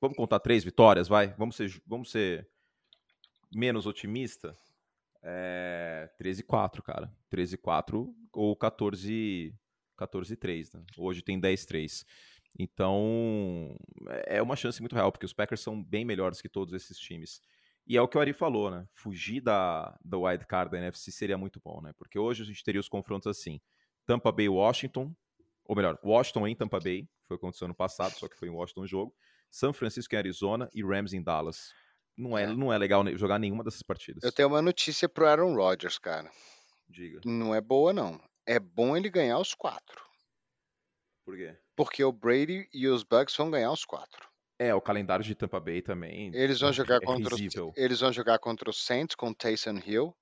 [0.00, 1.28] Vamos contar três vitórias, vai?
[1.38, 2.48] Vamos ser, vamos ser
[3.54, 4.56] menos otimista?
[5.22, 7.12] É, 13-4, cara.
[7.30, 9.54] 13-4 ou 14
[9.98, 10.84] 14-3, né?
[10.96, 12.04] Hoje tem 10-3.
[12.58, 13.74] Então,
[14.26, 17.40] é uma chance muito real, porque os Packers são bem melhores que todos esses times.
[17.86, 18.86] E é o que o Ari falou, né?
[18.92, 21.92] Fugir da, da wild card da NFC seria muito bom, né?
[21.96, 23.60] Porque hoje a gente teria os confrontos assim:
[24.06, 25.14] Tampa Bay Washington,
[25.64, 28.82] ou melhor, Washington em Tampa Bay, foi aconteceu no passado, só que foi em Washington
[28.82, 29.14] o jogo.
[29.50, 31.72] São Francisco em Arizona e Rams em Dallas.
[32.16, 32.46] Não é, É.
[32.46, 34.22] não é legal jogar nenhuma dessas partidas.
[34.22, 36.30] Eu tenho uma notícia pro Aaron Rodgers, cara.
[36.88, 37.20] Diga.
[37.24, 38.20] Não é boa não.
[38.46, 40.04] É bom ele ganhar os quatro,
[41.24, 41.56] Por quê?
[41.76, 44.28] porque o Brady e os Bucks vão ganhar os quatro.
[44.58, 46.30] É, o calendário de Tampa Bay também.
[46.34, 47.40] Eles vão é- jogar é contra os,
[47.76, 50.14] eles vão jogar contra os Saints com Taysom Hill.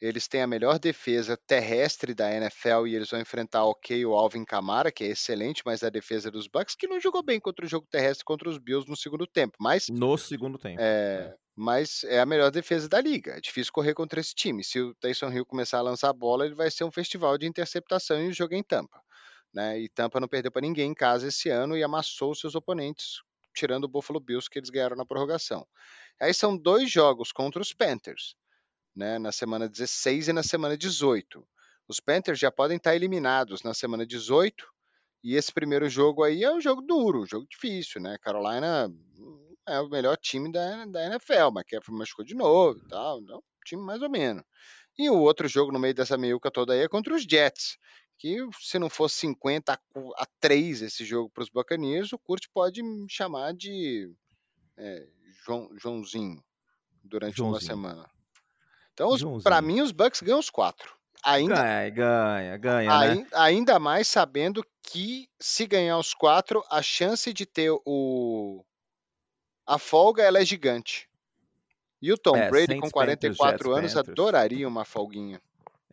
[0.00, 4.44] Eles têm a melhor defesa terrestre da NFL e eles vão enfrentar ok o Alvin
[4.44, 7.68] Kamara, que é excelente, mas a defesa dos Bucks que não jogou bem contra o
[7.68, 10.80] jogo terrestre contra os Bills no segundo tempo, mas No segundo tempo.
[10.80, 13.32] é, mas é a melhor defesa da liga.
[13.36, 14.62] É difícil correr contra esse time.
[14.62, 17.46] Se o Taysom Hill começar a lançar a bola, ele vai ser um festival de
[17.46, 19.00] interceptação e o jogo é em Tampa.
[19.52, 19.80] Né?
[19.80, 23.22] E Tampa não perdeu para ninguém em casa esse ano e amassou seus oponentes,
[23.54, 25.66] tirando o Buffalo Bills que eles ganharam na prorrogação.
[26.20, 28.34] Aí são dois jogos contra os Panthers,
[28.98, 29.18] né?
[29.18, 31.46] na semana 16 e na semana 18.
[31.86, 34.66] Os Panthers já podem estar eliminados na semana 18
[35.24, 38.18] e esse primeiro jogo aí é um jogo duro, um jogo difícil, né?
[38.20, 38.92] Carolina
[39.66, 43.42] é o melhor time da, da NFL, mas McCaffrey machucou de novo e tal, então,
[43.64, 44.42] time mais ou menos.
[44.98, 47.78] E o outro jogo no meio dessa meiuca toda aí é contra os Jets,
[48.18, 52.18] que se não for 50 a cu- a 3 esse jogo para os Buccaneers, o
[52.18, 54.12] Kurt pode me chamar de
[54.76, 55.06] é,
[55.44, 56.42] João, Joãozinho
[57.04, 57.68] durante uma Joãozinho.
[57.76, 58.10] semana.
[59.06, 59.62] Então, para Joãozinho.
[59.62, 60.96] mim, os Bucks ganham os quatro.
[61.24, 63.26] Ainda Ganha, ganha, ganha, né?
[63.32, 68.64] Ai- Ainda mais sabendo que se ganhar os quatro, a chance de ter o
[69.66, 71.08] a folga ela é gigante.
[72.00, 74.08] E o Tom É, Brady com 44 Panthers, anos Panthers.
[74.18, 75.42] adoraria uma folguinha.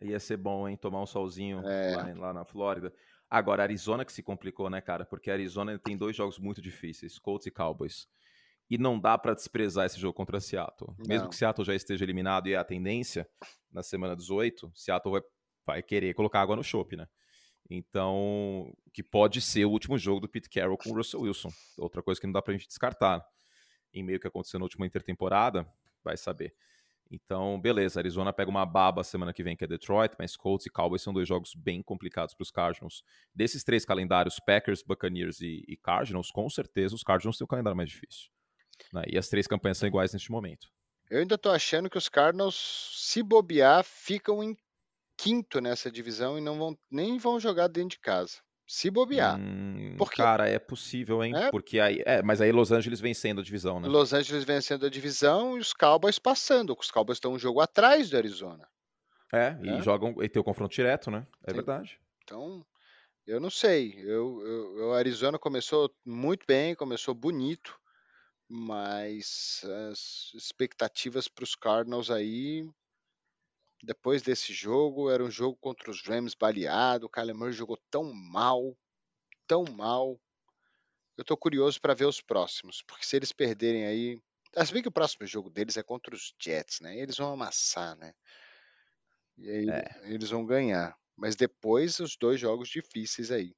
[0.00, 0.76] Ia ser bom, hein?
[0.76, 1.96] Tomar um solzinho É.
[1.96, 2.92] lá, lá na Flórida.
[3.28, 5.04] Agora, Arizona que se complicou, né, cara?
[5.04, 8.08] Porque Arizona tem dois jogos muito difíceis, Colts e Cowboys.
[8.68, 10.94] E não dá pra desprezar esse jogo contra Seattle.
[10.98, 11.30] Mesmo Não.
[11.30, 13.28] que Seattle já esteja eliminado e é a tendência,
[13.70, 15.22] na semana 18, Seattle vai,
[15.64, 17.06] vai querer colocar água no chope, né?
[17.70, 21.50] Então, que pode ser o último jogo do Pete Carroll com o Russell Wilson.
[21.78, 23.24] Outra coisa que não dá pra gente descartar.
[23.92, 25.66] em meio que aconteceu na última intertemporada,
[26.04, 26.54] vai saber.
[27.10, 30.70] Então, beleza, Arizona pega uma baba semana que vem, que é Detroit, mas Colts e
[30.70, 33.02] Cowboys são dois jogos bem complicados para os Cardinals.
[33.34, 37.76] Desses três calendários, Packers, Buccaneers e, e, Cardinals, com certeza os Cardinals têm o calendário
[37.76, 38.28] mais difícil.
[38.92, 39.02] Né?
[39.08, 40.68] E as três campanhas são iguais neste momento.
[41.10, 44.56] Eu ainda estou achando que os Cardinals, se bobear, ficam em
[45.16, 48.38] quinto nessa divisão e não vão nem vão jogar dentro de casa.
[48.68, 49.38] Se bobear.
[49.38, 51.32] Hum, Porque- Cara, é possível, hein?
[51.36, 51.50] É?
[51.52, 52.02] Porque aí.
[52.04, 53.86] É, mas aí Los Angeles vencendo a divisão, né?
[53.86, 56.76] Los Angeles vencendo a divisão e os Cowboys passando.
[56.78, 58.66] Os Cowboys estão um jogo atrás do Arizona.
[59.32, 59.82] É, e É?
[59.82, 60.20] jogam.
[60.20, 61.24] E tem o confronto direto, né?
[61.44, 61.56] É Sim.
[61.56, 62.00] verdade.
[62.24, 62.66] Então,
[63.24, 63.94] eu não sei.
[64.00, 67.78] Eu, eu, eu- Arizona começou muito bem, começou bonito,
[68.48, 72.68] mas as expectativas para os Cardinals aí,
[73.82, 77.06] depois desse jogo, era um jogo contra os Rams baleado.
[77.06, 78.76] O Kyler Murray jogou tão mal,
[79.48, 80.20] tão mal.
[81.16, 84.22] Eu tô curioso para ver os próximos, porque se eles perderem aí.
[84.56, 86.96] Ah, Se bem que o próximo jogo deles é contra os Jets, né?
[86.98, 88.14] Eles vão amassar, né?
[89.38, 89.96] E aí É.
[90.12, 90.94] eles vão ganhar.
[91.16, 93.54] Mas depois os dois jogos difíceis aí.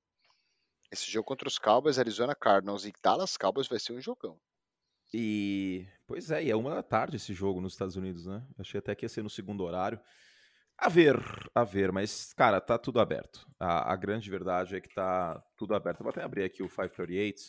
[0.93, 4.41] Esse jogo contra os Cowboys, Arizona Cardinals e Dallas Cowboys vai ser um jogão.
[5.13, 5.87] E.
[6.07, 8.47] Pois é, e é uma da tarde esse jogo nos Estados Unidos, né?
[8.59, 10.01] Achei até que ia ser no segundo horário.
[10.77, 11.19] A ver,
[11.55, 13.45] a ver, mas, cara, tá tudo aberto.
[13.59, 16.01] A, a grande verdade é que tá tudo aberto.
[16.01, 17.41] Eu vou até abrir aqui o 538,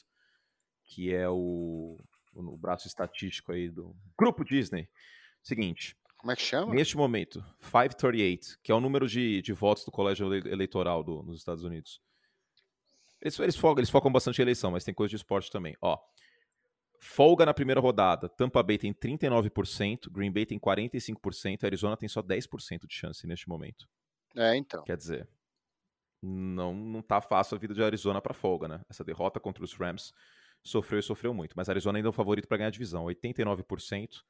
[0.84, 1.98] que é o,
[2.34, 4.90] o braço estatístico aí do Grupo Disney.
[5.44, 6.74] Seguinte, Como é que chama?
[6.74, 11.22] neste momento, 538, que é o número de, de votos do colégio ele- eleitoral do-
[11.24, 12.02] nos Estados Unidos.
[13.22, 15.78] Eles, eles, focam, eles focam bastante em eleição, mas tem coisa de esporte também.
[15.82, 15.98] Ó,
[17.00, 18.28] folga na primeira rodada.
[18.30, 23.48] Tampa Bay tem 39%, Green Bay tem 45%, Arizona tem só 10% de chance neste
[23.48, 23.88] momento.
[24.36, 24.84] É, então.
[24.84, 25.28] Quer dizer,
[26.22, 28.82] não, não tá fácil a vida de Arizona para folga, né?
[28.90, 30.14] Essa derrota contra os Rams
[30.62, 31.54] sofreu e sofreu muito.
[31.56, 33.06] Mas Arizona ainda é o favorito para ganhar a divisão.
[33.06, 34.22] 89%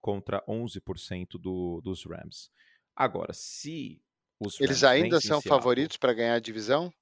[0.00, 2.50] contra 11% do, dos Rams.
[2.94, 4.02] Agora, se
[4.40, 6.92] os Eles Rams ainda são Seattle- favoritos para ganhar a divisão?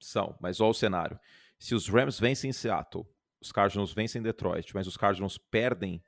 [0.00, 1.18] São, mas olha o cenário.
[1.58, 3.06] Se os Rams vencem Seattle,
[3.44, 6.02] os Cardinals vencem Detroit, mas os Cardinals perdem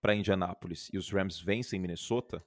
[0.00, 2.42] para Indianápolis e os Rams vencem Minnesota,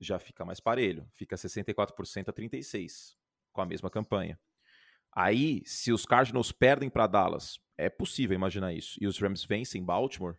[0.00, 1.08] já fica mais parelho.
[1.12, 3.16] Fica 64% a 36%,
[3.52, 4.38] com a mesma campanha.
[5.12, 9.84] Aí, se os Cardinals perdem para Dallas, é possível imaginar isso, e os Rams vencem
[9.84, 10.36] Baltimore,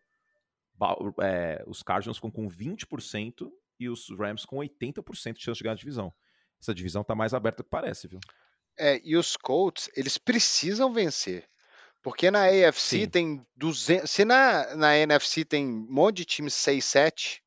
[0.74, 5.64] Ba- é, os Cardinals ficam com 20% e os Rams com 80% de chance de
[5.64, 6.14] ganhar a divisão.
[6.60, 8.20] Essa divisão tá mais aberta do que parece, viu?
[8.78, 11.50] É, e os Colts, eles precisam vencer.
[12.06, 13.10] Porque na AFC Sim.
[13.10, 14.12] tem 200.
[14.12, 17.40] Se na, na NFC tem um monte de times 6-7,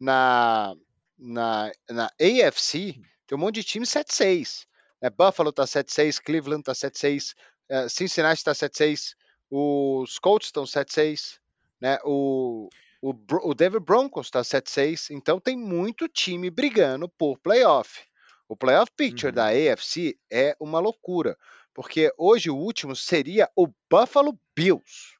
[0.00, 0.74] na,
[1.18, 2.94] na, na AFC
[3.26, 4.64] tem um monte de times 7-6.
[5.02, 5.10] né?
[5.10, 7.34] Buffalo tá 7-6, Cleveland tá 7-6,
[7.68, 9.14] eh, Cincinnati tá 7-6,
[9.50, 11.38] os Colts estão 7-6,
[11.78, 11.98] né?
[12.02, 12.70] o,
[13.02, 13.12] o,
[13.50, 15.10] o Denver Broncos tá 7-6.
[15.10, 18.00] Então tem muito time brigando por playoff.
[18.48, 19.34] O playoff picture Uhum.
[19.34, 21.36] da AFC é uma loucura,
[21.74, 25.16] porque hoje o último seria o Buffalo Bills.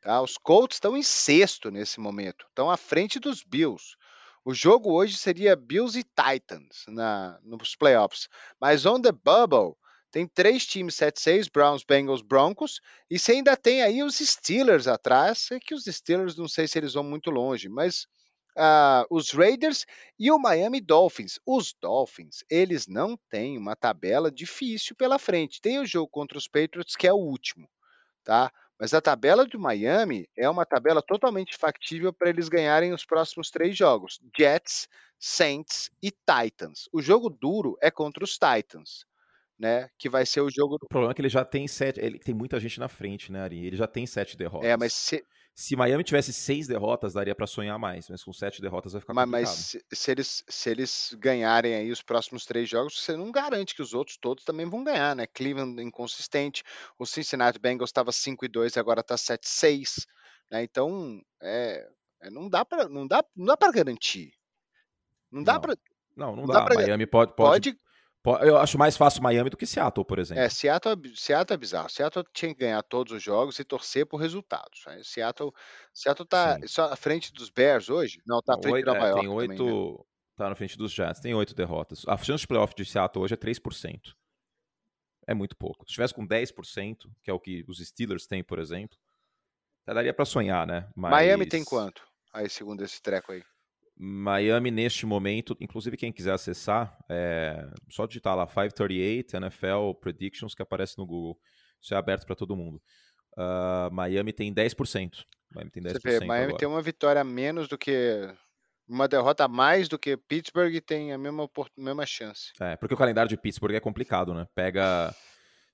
[0.00, 0.20] Tá?
[0.20, 3.96] Os Colts estão em sexto nesse momento, estão à frente dos Bills.
[4.44, 8.28] O jogo hoje seria Bills e Titans na, nos playoffs.
[8.60, 9.74] Mas on the bubble,
[10.10, 15.50] tem três times 7-6, Browns, Bengals, Broncos, e você ainda tem aí os Steelers atrás,
[15.50, 18.06] é que os Steelers não sei se eles vão muito longe, mas
[18.56, 19.84] ah, os Raiders
[20.18, 21.38] e o Miami Dolphins.
[21.46, 25.60] Os Dolphins, eles não têm uma tabela difícil pela frente.
[25.60, 27.68] Tem o jogo contra os Patriots, que é o último,
[28.22, 28.52] tá?
[28.78, 33.50] Mas a tabela do Miami é uma tabela totalmente factível para eles ganharem os próximos
[33.50, 34.88] três jogos: Jets,
[35.18, 36.88] Saints e Titans.
[36.92, 39.06] O jogo duro é contra os Titans,
[39.58, 39.88] né?
[39.96, 40.76] Que vai ser o jogo.
[40.82, 42.00] O problema é que ele já tem sete.
[42.00, 43.64] Ele tem muita gente na frente, né, Ari?
[43.64, 44.68] Ele já tem sete derrotas.
[44.68, 45.24] É, mas se,
[45.56, 49.14] Se Miami tivesse seis derrotas, daria pra sonhar mais, mas com sete derrotas vai ficar
[49.14, 49.46] mas, complicado.
[49.46, 53.72] mas se, se eles, se eles ganharem aí os próximos três jogos, você não garante
[53.74, 55.28] que os outros todos também vão ganhar, né?
[55.28, 56.64] Cleveland inconsistente,
[56.98, 60.06] o Cincinnati Bengals estava 5 e 2 e agora está 7 6,
[60.50, 60.64] né?
[60.64, 61.88] Então, é,
[62.22, 64.32] é, não dá para não dá, não dá para garantir.
[65.30, 65.76] Não dá para
[66.16, 66.64] Não, não não dá dá.
[66.64, 67.83] pra- Miami pode, pode, pode po-
[68.42, 70.42] Eu acho mais fácil Miami do que Seattle, por exemplo.
[70.42, 71.90] É, Seattle, é Seattle é bizarro.
[71.90, 74.82] Seattle tinha que ganhar todos os jogos e torcer por resultados.
[74.86, 75.00] né?
[75.04, 75.52] Seattle,
[75.92, 76.66] Seattle tá Sim.
[76.66, 78.20] só à frente dos Bears hoje?
[78.26, 79.54] Não, tá à frente oito- de Nova é, tem também, né?
[79.62, 80.06] oito.
[80.36, 82.02] Tá na frente dos Jets, tem oito derrotas.
[82.08, 84.14] A chance de playoff de Seattle hoje é 3%.
[85.26, 85.84] É muito pouco.
[85.86, 88.96] Se tivesse com 10%, que é o que os Steelers têm, por exemplo,
[89.86, 90.88] daria pra sonhar, né?
[90.96, 91.10] Mas...
[91.10, 92.02] Miami tem quanto?
[92.32, 93.42] Aí, segundo esse treco aí.
[93.96, 100.62] Miami, neste momento, inclusive quem quiser acessar, é só digitar lá 538 NFL Predictions que
[100.62, 101.38] aparece no Google.
[101.80, 102.82] Isso é aberto para todo mundo.
[103.36, 105.24] Ah, Miami tem 10%
[105.54, 106.58] Miami tem 10% Você vê, Miami agora.
[106.58, 108.28] tem uma vitória a menos do que.
[108.86, 112.52] Uma derrota a mais do que Pittsburgh e tem a mesma, mesma chance.
[112.60, 114.46] É, porque o calendário de Pittsburgh é complicado, né?
[114.54, 115.14] Pega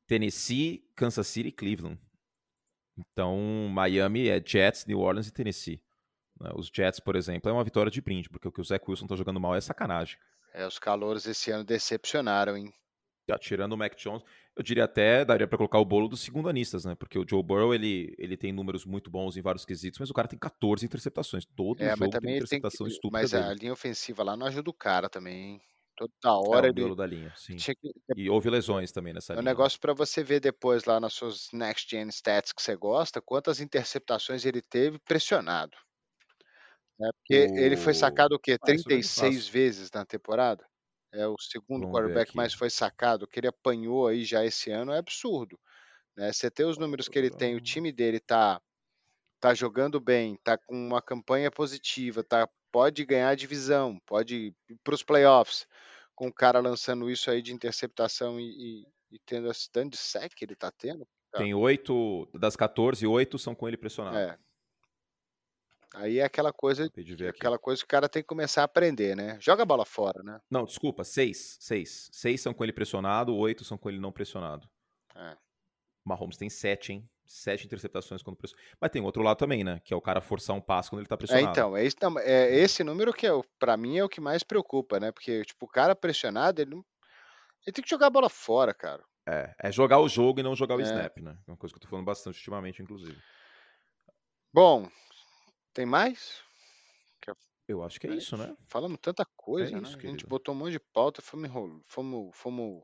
[0.07, 1.99] Tennessee, Kansas City e Cleveland.
[2.97, 5.83] Então, Miami é Jets, New Orleans e Tennessee.
[6.41, 6.51] Né?
[6.55, 9.07] Os Jets, por exemplo, é uma vitória de brinde, porque o que o Zach Wilson
[9.07, 10.19] tá jogando mal é sacanagem.
[10.55, 12.73] É, os calouros esse ano decepcionaram, hein?
[13.29, 14.25] Já tirando o Mac Jones,
[14.57, 16.95] eu diria até, daria pra colocar o bolo dos segundanistas, né?
[16.97, 20.15] Porque o Joe Burrow, ele, ele tem números muito bons em vários quesitos, mas o
[20.15, 21.45] cara tem 14 interceptações.
[21.47, 23.55] Todo É, jogo mas tem ele tem interceptação estúpida Mas a dele.
[23.55, 25.63] linha ofensiva lá não ajuda o cara também, hein?
[25.97, 26.13] Toda
[26.53, 27.67] É, hora o ele da linha, sim.
[27.81, 27.93] que.
[28.15, 29.57] E houve lesões também nessa É um linha.
[29.57, 29.61] né?
[29.61, 33.59] negócio pra você ver depois lá nas suas Next Gen Stats que você gosta, quantas
[33.61, 35.77] interceptações ele teve pressionado.
[37.01, 37.11] Né?
[37.17, 38.53] Porque ele foi O- sacado o quê?
[38.53, 39.53] Ah, isso é bem 36 fácil.
[39.53, 40.65] vezes na temporada?
[41.13, 43.25] É o segundo Vamos quarterback mais foi sacado.
[43.25, 45.59] O que ele apanhou aí já esse ano é absurdo.
[46.17, 46.33] Né?
[46.33, 48.61] Você ter os números que ele tem, o time dele tá,
[49.41, 54.77] tá jogando bem, tá com uma campanha positiva, tá, pode ganhar a divisão, pode ir
[54.85, 55.67] para os playoffs,
[56.15, 59.97] com o cara lançando isso aí de interceptação e, e, e tendo esse tanto de
[59.97, 61.05] sec que ele tá tendo.
[61.35, 64.17] Tem oito, das 14, oito são com ele pressionado.
[64.17, 64.39] É.
[65.95, 66.89] Aí é aquela coisa,
[67.29, 69.37] aquela coisa que o cara tem que começar a aprender, né?
[69.41, 70.41] Joga a bola fora, né?
[70.51, 71.57] Não, desculpa, seis.
[71.61, 72.09] Seis.
[72.13, 74.69] Seis são com ele pressionado, oito são com ele não pressionado.
[75.17, 75.37] É.
[76.05, 77.11] Mahomes tem sete, hein?
[77.27, 78.69] Sete interceptações quando pressionado.
[78.81, 79.81] Mas tem outro lado também, né?
[79.85, 81.51] Que é o cara forçar um passo quando ele tá É, pressionado.
[81.51, 84.99] então, é esse, é esse número que é, pra mim é o que mais preocupa,
[85.01, 85.11] né?
[85.13, 86.85] Porque, tipo, o cara pressionado, ele, não,
[87.67, 89.03] ele tem que jogar a bola fora, cara.
[89.29, 90.85] É, é jogar o jogo e não jogar o É.
[90.85, 91.37] snap, né?
[91.47, 93.21] É uma coisa que eu tô falando bastante ultimamente, inclusive.
[94.53, 94.89] Bom,
[95.73, 96.43] tem mais?
[97.69, 98.57] Eu acho que é É isso, né?
[98.69, 99.79] Falamos tanta coisa, né?
[99.79, 100.29] isso, A gente querido.
[100.29, 102.83] botou um monte de pauta, fomos, enrol- fomos, fomos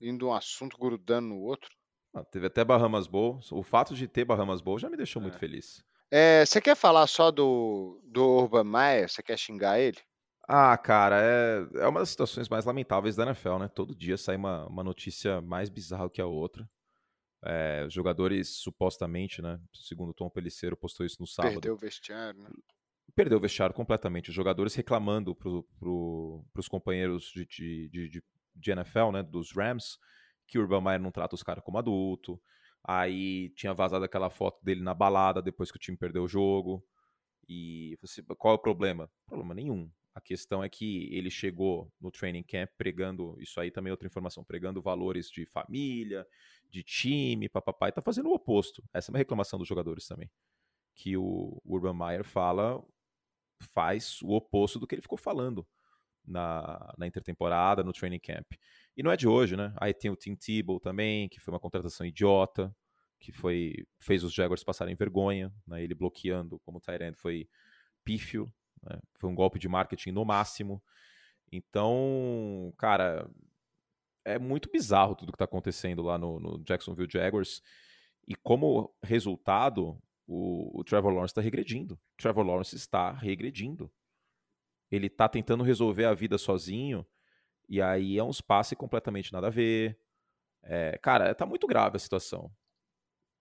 [0.00, 1.70] indo um assunto grudando no outro.
[2.14, 3.40] Ah, teve até Bahamas Bowl.
[3.50, 5.38] O fato de ter Bahamas Bowl já me deixou muito É.
[5.38, 5.82] feliz.
[6.10, 9.08] É, você quer falar só do, do Urban Meyer?
[9.08, 9.98] Você quer xingar ele?
[10.46, 13.68] Ah, cara, é, é uma das situações mais lamentáveis da NFL, né?
[13.68, 16.68] Todo dia sai uma, uma notícia mais bizarra que a outra.
[17.44, 19.60] É, os jogadores, supostamente, né?
[19.74, 21.54] Segundo o Tom Pelicero postou isso no sábado.
[21.54, 22.50] Perdeu o vestiário, né?
[23.14, 24.30] Perdeu o vestiário completamente.
[24.30, 28.22] Os jogadores reclamando pro, pro, pros companheiros de, de, de,
[28.56, 29.22] de- NFL, né?
[29.22, 29.98] Dos Rams,
[30.46, 32.40] que o Urban Meyer não trata os caras como adulto.
[32.82, 36.82] Aí tinha vazado aquela foto dele na balada depois que o time perdeu o jogo.
[37.48, 39.10] E você, qual é o problema?
[39.26, 39.90] Problema nenhum.
[40.14, 44.06] A questão é que ele chegou no training camp pregando, isso aí também é outra
[44.06, 46.24] informação, pregando valores de família,
[46.74, 48.82] de time, papapá, e tá fazendo o oposto.
[48.92, 50.28] Essa é uma reclamação dos jogadores também.
[50.94, 52.84] Que o Urban Meyer fala,
[53.62, 55.66] faz o oposto do que ele ficou falando
[56.26, 58.54] na, na intertemporada, no training camp.
[58.96, 59.72] E não é de hoje, né?
[59.76, 62.74] Aí tem o Tim Tebow também, que foi uma contratação idiota,
[63.20, 65.82] que foi fez os Jaguars passarem vergonha, né?
[65.82, 67.48] Ele bloqueando como end foi
[68.04, 68.52] pífio,
[68.82, 68.98] né?
[69.14, 70.82] foi um golpe de marketing no máximo.
[71.52, 73.30] Então, cara,
[74.24, 77.62] é muito bizarro tudo que tá acontecendo lá no, no Jacksonville Jaguars.
[78.26, 81.94] E como resultado, o, o Trevor Lawrence está regredindo.
[81.94, 83.92] O Trevor Lawrence está regredindo.
[84.90, 87.06] Ele tá tentando resolver a vida sozinho,
[87.68, 89.98] e aí é uns passes completamente nada a ver.
[90.62, 92.50] É, cara, tá muito grave a situação.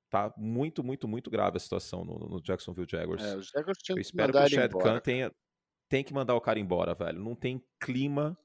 [0.10, 3.24] Tá muito, muito, muito grave a situação no, no Jacksonville Jaguars.
[3.24, 4.84] É, Jaguars Eu espero que o Chad embora.
[4.84, 5.32] Khan tenha,
[5.90, 7.20] tem que mandar o cara embora, velho.
[7.20, 8.38] Não tem clima,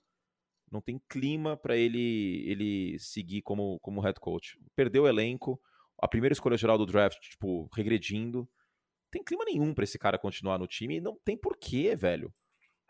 [0.71, 4.59] não tem clima pra ele ele seguir como como head coach.
[4.75, 5.61] Perdeu o elenco,
[6.01, 8.39] a primeira escolha geral do draft, tipo, regredindo.
[8.39, 12.29] Não tem clima nenhum pra esse cara continuar no time e não tem porquê, velho.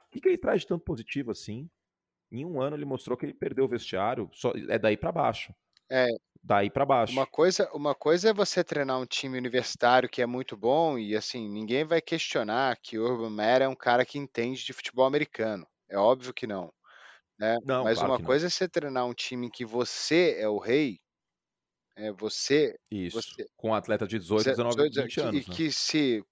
[0.06, 1.68] O que, que ele traz de tanto positivo assim?
[2.30, 5.54] Em um ano ele mostrou que ele perdeu o vestiário, só é daí pra baixo.
[5.90, 6.06] É.
[6.42, 7.12] Daí pra baixo.
[7.12, 11.16] Uma coisa, uma coisa é você treinar um time universitário que é muito bom e
[11.16, 15.06] assim, ninguém vai questionar que o Urban Meyer é um cara que entende de futebol
[15.06, 15.66] americano.
[15.88, 16.72] É óbvio que não,
[17.38, 17.56] né?
[17.64, 20.48] Não, Mas claro uma que coisa é você treinar um time em que você é
[20.48, 20.98] o rei,
[21.96, 23.20] é você, Isso.
[23.22, 25.56] você Com um atleta de 18, Ze- 19, 18, 20 que- anos, E né?
[25.56, 26.24] que se,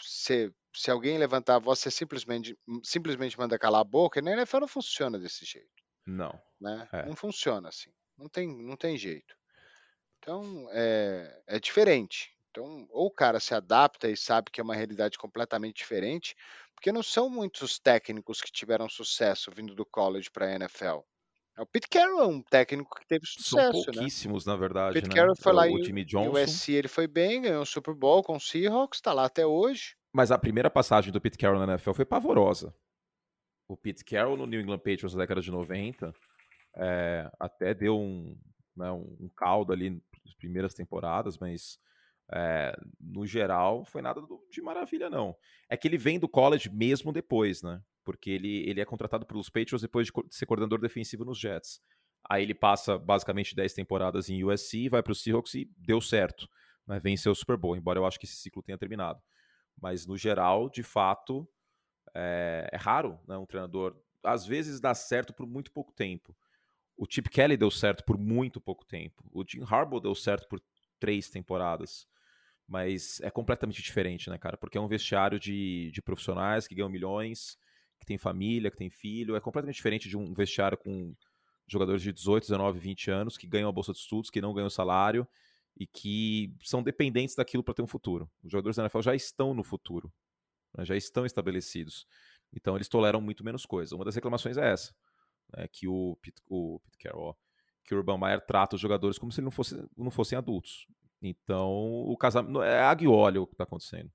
[0.00, 4.32] se, se alguém levantar a voz, você simplesmente, simplesmente manda calar a boca, e na
[4.32, 6.40] NFL não funciona desse jeito, Não.
[6.60, 6.88] né?
[6.92, 7.06] É.
[7.06, 7.90] Não funciona assim.
[8.16, 9.36] Não tem, não tem jeito.
[10.18, 12.36] Então, é, é diferente.
[12.50, 16.34] Então, ou o cara se adapta e sabe que é uma realidade completamente diferente,
[16.74, 21.00] porque não são muitos técnicos que tiveram sucesso vindo do college para a NFL.
[21.58, 23.92] O Pete Carroll é um técnico que teve São sucesso, né?
[23.94, 25.14] pouquíssimos, na verdade, Pete né?
[25.14, 26.32] Carroll foi É, lá o E o Johnson.
[26.32, 29.96] USC ele foi bem, ganhou o Super Bowl com o Seahawks, tá lá até hoje.
[30.12, 32.72] Mas a primeira passagem do Pete Carroll na NFL foi pavorosa.
[33.66, 36.14] O Pete Carroll no New England Patriots na década de 90
[36.76, 38.38] é, até deu um,
[38.76, 41.78] né, um caldo ali nas primeiras temporadas, mas
[42.30, 44.20] É, no geral, foi nada
[44.50, 45.34] de maravilha, não.
[45.68, 47.82] É que ele vem do college mesmo depois, né?
[48.04, 51.80] Porque ele, ele é contratado pelos Patriots depois de ser coordenador defensivo nos Jets.
[52.28, 56.48] Aí ele passa basicamente 10 temporadas em USC, vai para o Seahawks e deu certo.
[56.86, 56.98] Né?
[56.98, 59.20] Venceu o Super Bowl, embora eu acho que esse ciclo tenha terminado.
[59.80, 61.48] Mas no geral, de fato,
[62.14, 63.36] é, é raro né?
[63.38, 63.96] um treinador.
[64.22, 66.36] Às vezes dá certo por muito pouco tempo.
[66.96, 69.24] O Chip Kelly deu certo por muito pouco tempo.
[69.32, 70.60] O Jim Harbaugh deu certo por
[70.98, 72.06] três temporadas.
[72.68, 74.58] Mas é completamente diferente, né, cara?
[74.58, 77.56] Porque é um vestiário de, de profissionais que ganham milhões,
[77.98, 79.34] que tem família, que tem filho.
[79.34, 81.14] É completamente diferente de um vestiário com
[81.66, 84.68] jogadores de 18, 19, 20 anos que ganham a bolsa de estudos, que não ganham
[84.68, 85.26] salário
[85.76, 88.28] e que são dependentes daquilo para ter um futuro.
[88.42, 90.12] Os jogadores da NFL já estão no futuro,
[90.76, 92.06] né, já estão estabelecidos.
[92.52, 93.94] Então eles toleram muito menos coisa.
[93.94, 94.94] Uma das reclamações é essa,
[95.56, 97.36] né, que o Pete, o Pete Carroll,
[97.84, 100.86] que o Urban Meyer trata os jogadores como se eles não, fosse, não fossem adultos.
[101.22, 101.70] Então
[102.08, 104.10] o casamento é aguióleo o que está acontecendo.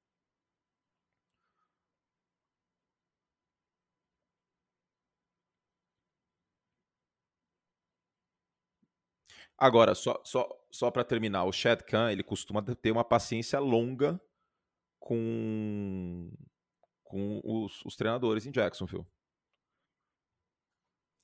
[9.57, 14.19] Agora, só, só, só para terminar, o Shad Khan, ele costuma ter uma paciência longa
[14.99, 16.31] com,
[17.03, 19.05] com os, os treinadores em Jacksonville.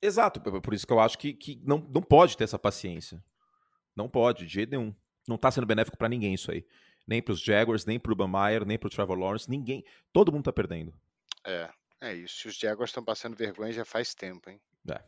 [0.02, 3.22] Exato, por isso que eu acho que, que não, não pode ter essa paciência.
[3.94, 4.94] Não pode, de jeito nenhum.
[5.30, 6.66] Não tá sendo benéfico para ninguém isso aí.
[7.06, 9.84] Nem pros Jaguars, nem pro Urban Meyer, nem pro Trevor Lawrence, ninguém.
[10.12, 10.92] Todo mundo tá perdendo.
[11.46, 11.70] É,
[12.00, 12.48] é isso.
[12.48, 14.60] Os Jaguars estão passando vergonha já faz tempo, hein?
[14.90, 15.00] É.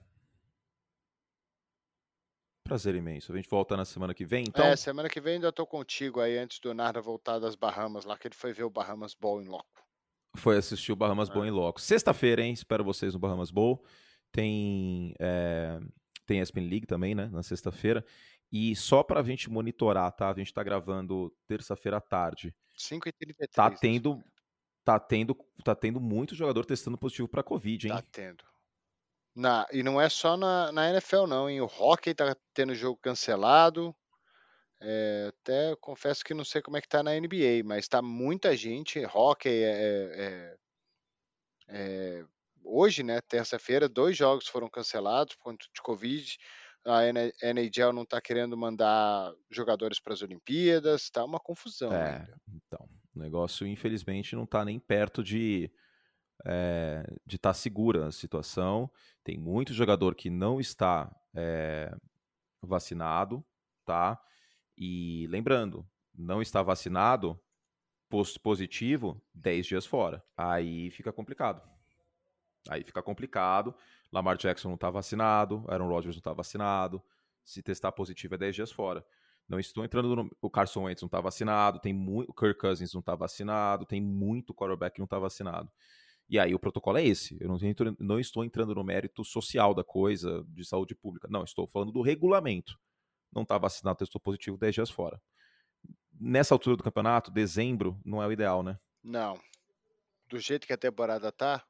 [2.62, 3.32] Prazer imenso.
[3.32, 4.64] A gente volta na semana que vem, então?
[4.64, 8.16] É, semana que vem ainda tô contigo aí, antes do Narda voltar das Bahamas lá,
[8.16, 9.84] que ele foi ver o Bahamas Bowl em loco.
[10.36, 11.32] Foi assistir o Bahamas é.
[11.32, 11.80] Bowl em loco.
[11.80, 12.52] Sexta-feira, hein?
[12.52, 13.84] Espero vocês no Bahamas Bowl.
[14.30, 15.80] Tem, é,
[16.24, 17.28] tem ESPN League também, né?
[17.32, 18.04] Na sexta-feira.
[18.52, 20.30] E só pra gente monitorar, tá?
[20.30, 22.54] A gente tá gravando terça-feira à tarde.
[22.78, 23.48] 5h33.
[23.54, 24.22] Tá tendo,
[24.84, 25.34] tá tendo,
[25.64, 27.94] tá tendo muito jogador testando positivo pra Covid, hein?
[27.94, 28.44] Tá tendo.
[29.34, 31.62] Na, e não é só na, na NFL, não, hein?
[31.62, 33.96] O hockey tá tendo jogo cancelado.
[34.78, 38.54] É, até confesso que não sei como é que tá na NBA, mas tá muita
[38.54, 39.02] gente.
[39.06, 40.56] Hockey é, é,
[41.68, 42.24] é
[42.64, 43.20] hoje, né?
[43.22, 46.38] Terça-feira, dois jogos foram cancelados por conta de Covid.
[46.84, 51.92] A NHL não está querendo mandar jogadores para as Olimpíadas, tá uma confusão.
[51.92, 52.40] É, ainda.
[52.48, 55.70] então, o negócio infelizmente não está nem perto de
[56.44, 58.90] é, de estar tá segura a situação.
[59.22, 61.94] Tem muito jogador que não está é,
[62.60, 63.44] vacinado,
[63.84, 64.20] tá?
[64.76, 67.40] E lembrando, não está vacinado,
[68.08, 70.22] posto positivo, 10 dias fora.
[70.36, 71.62] Aí fica complicado.
[72.68, 73.74] Aí fica complicado.
[74.12, 77.02] Lamar Jackson não está vacinado, Aaron Rodgers não está vacinado.
[77.44, 79.04] Se testar positivo é 10 dias fora.
[79.48, 80.30] Não estou entrando no.
[80.40, 82.30] O Carson Wentz não está vacinado, tem muito.
[82.30, 85.70] O Kirk Cousins não está vacinado, tem muito quarterback que não está vacinado.
[86.28, 87.36] E aí o protocolo é esse.
[87.40, 91.28] Eu não, entro, não estou entrando no mérito social da coisa, de saúde pública.
[91.30, 92.78] Não, estou falando do regulamento.
[93.32, 95.20] Não está vacinado, testou positivo 10 dias fora.
[96.18, 98.78] Nessa altura do campeonato, dezembro, não é o ideal, né?
[99.02, 99.38] Não.
[100.28, 101.62] Do jeito que a temporada tá,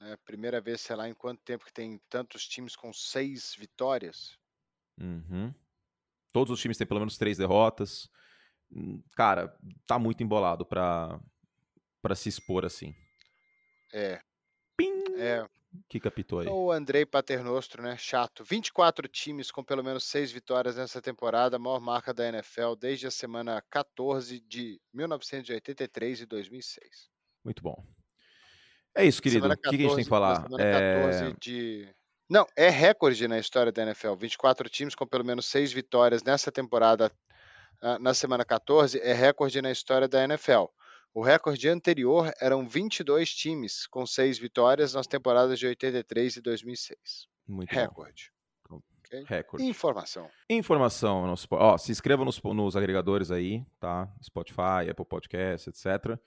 [0.00, 4.38] é primeira vez, sei lá, em quanto tempo que tem tantos times com seis vitórias.
[5.00, 5.52] Uhum.
[6.32, 8.08] Todos os times têm pelo menos três derrotas.
[8.70, 11.20] Hum, cara, tá muito embolado para
[12.02, 12.94] para se expor assim.
[13.92, 14.20] É.
[14.76, 14.92] Pim!
[15.16, 15.48] É.
[15.88, 16.46] Que captou aí?
[16.46, 17.96] O Andrei Paternostro, né?
[17.96, 18.44] Chato.
[18.44, 23.10] 24 times com pelo menos 6 vitórias nessa temporada, maior marca da NFL desde a
[23.10, 27.10] semana 14 de 1983 e 2006.
[27.44, 27.84] Muito bom.
[28.94, 29.48] É isso, querido.
[29.48, 30.42] 14, o que, a gente tem que falar?
[30.42, 31.34] Semana 14 é...
[31.40, 31.88] de.
[32.28, 34.14] Não, é recorde na história da NFL.
[34.14, 37.12] 24 times com pelo menos 6 vitórias nessa temporada,
[38.00, 40.64] na semana 14, é recorde na história da NFL.
[41.14, 47.28] O recorde anterior eram 22 times com seis vitórias nas temporadas de 83 e 2006.
[47.46, 48.32] Muito recorde.
[48.68, 48.80] Bom.
[49.06, 49.24] Okay?
[49.24, 49.64] Recorde.
[49.64, 50.28] Informação.
[50.50, 51.24] Informação.
[51.24, 54.12] No, ó, se inscreva nos, nos, agregadores aí, tá?
[54.20, 56.18] Spotify, Apple Podcast, etc.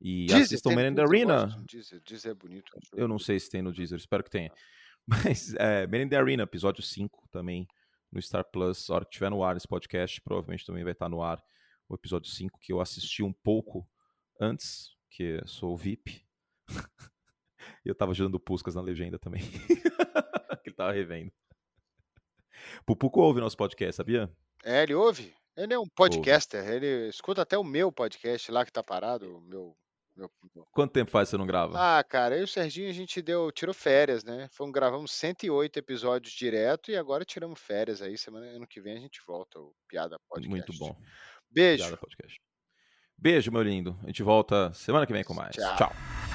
[0.00, 1.62] E Deezer, assistam Man in the Arena.
[1.68, 2.72] Deezer, Deezer é bonito.
[2.94, 4.50] Eu não sei se tem no Deezer, espero que tenha.
[5.06, 7.66] Mas é, Man in the Arena, episódio 5 também
[8.10, 8.88] no Star Plus.
[8.88, 11.42] A hora que tiver no ar esse podcast, provavelmente também vai estar no ar
[11.88, 13.86] o episódio 5, que eu assisti um pouco
[14.40, 16.24] antes, que sou VIP.
[17.84, 19.42] e eu tava ajudando o Puscas na legenda também.
[20.62, 21.32] que ele tava revendo.
[22.86, 24.30] Pupuco ouve nosso podcast, sabia?
[24.64, 25.34] É, ele ouve.
[25.56, 26.74] Ele é um podcaster, ouve.
[26.74, 29.76] ele escuta até o meu podcast lá que tá parado, o meu,
[30.20, 31.74] meu, Quanto tempo faz que você não grava?
[31.76, 34.48] Ah, cara, eu e o Serginho a gente deu, tirou férias, né?
[34.52, 39.00] Fomos, gravamos 108 episódios direto e agora tiramos férias aí, semana ano que vem a
[39.00, 40.48] gente volta, o Piada Podcast.
[40.48, 40.96] Muito bom.
[41.50, 41.84] Beijo.
[41.84, 42.40] Piada podcast.
[43.16, 43.98] Beijo, meu lindo.
[44.02, 45.54] A gente volta semana que vem com mais.
[45.54, 45.76] Tchau.
[45.76, 46.29] Tchau.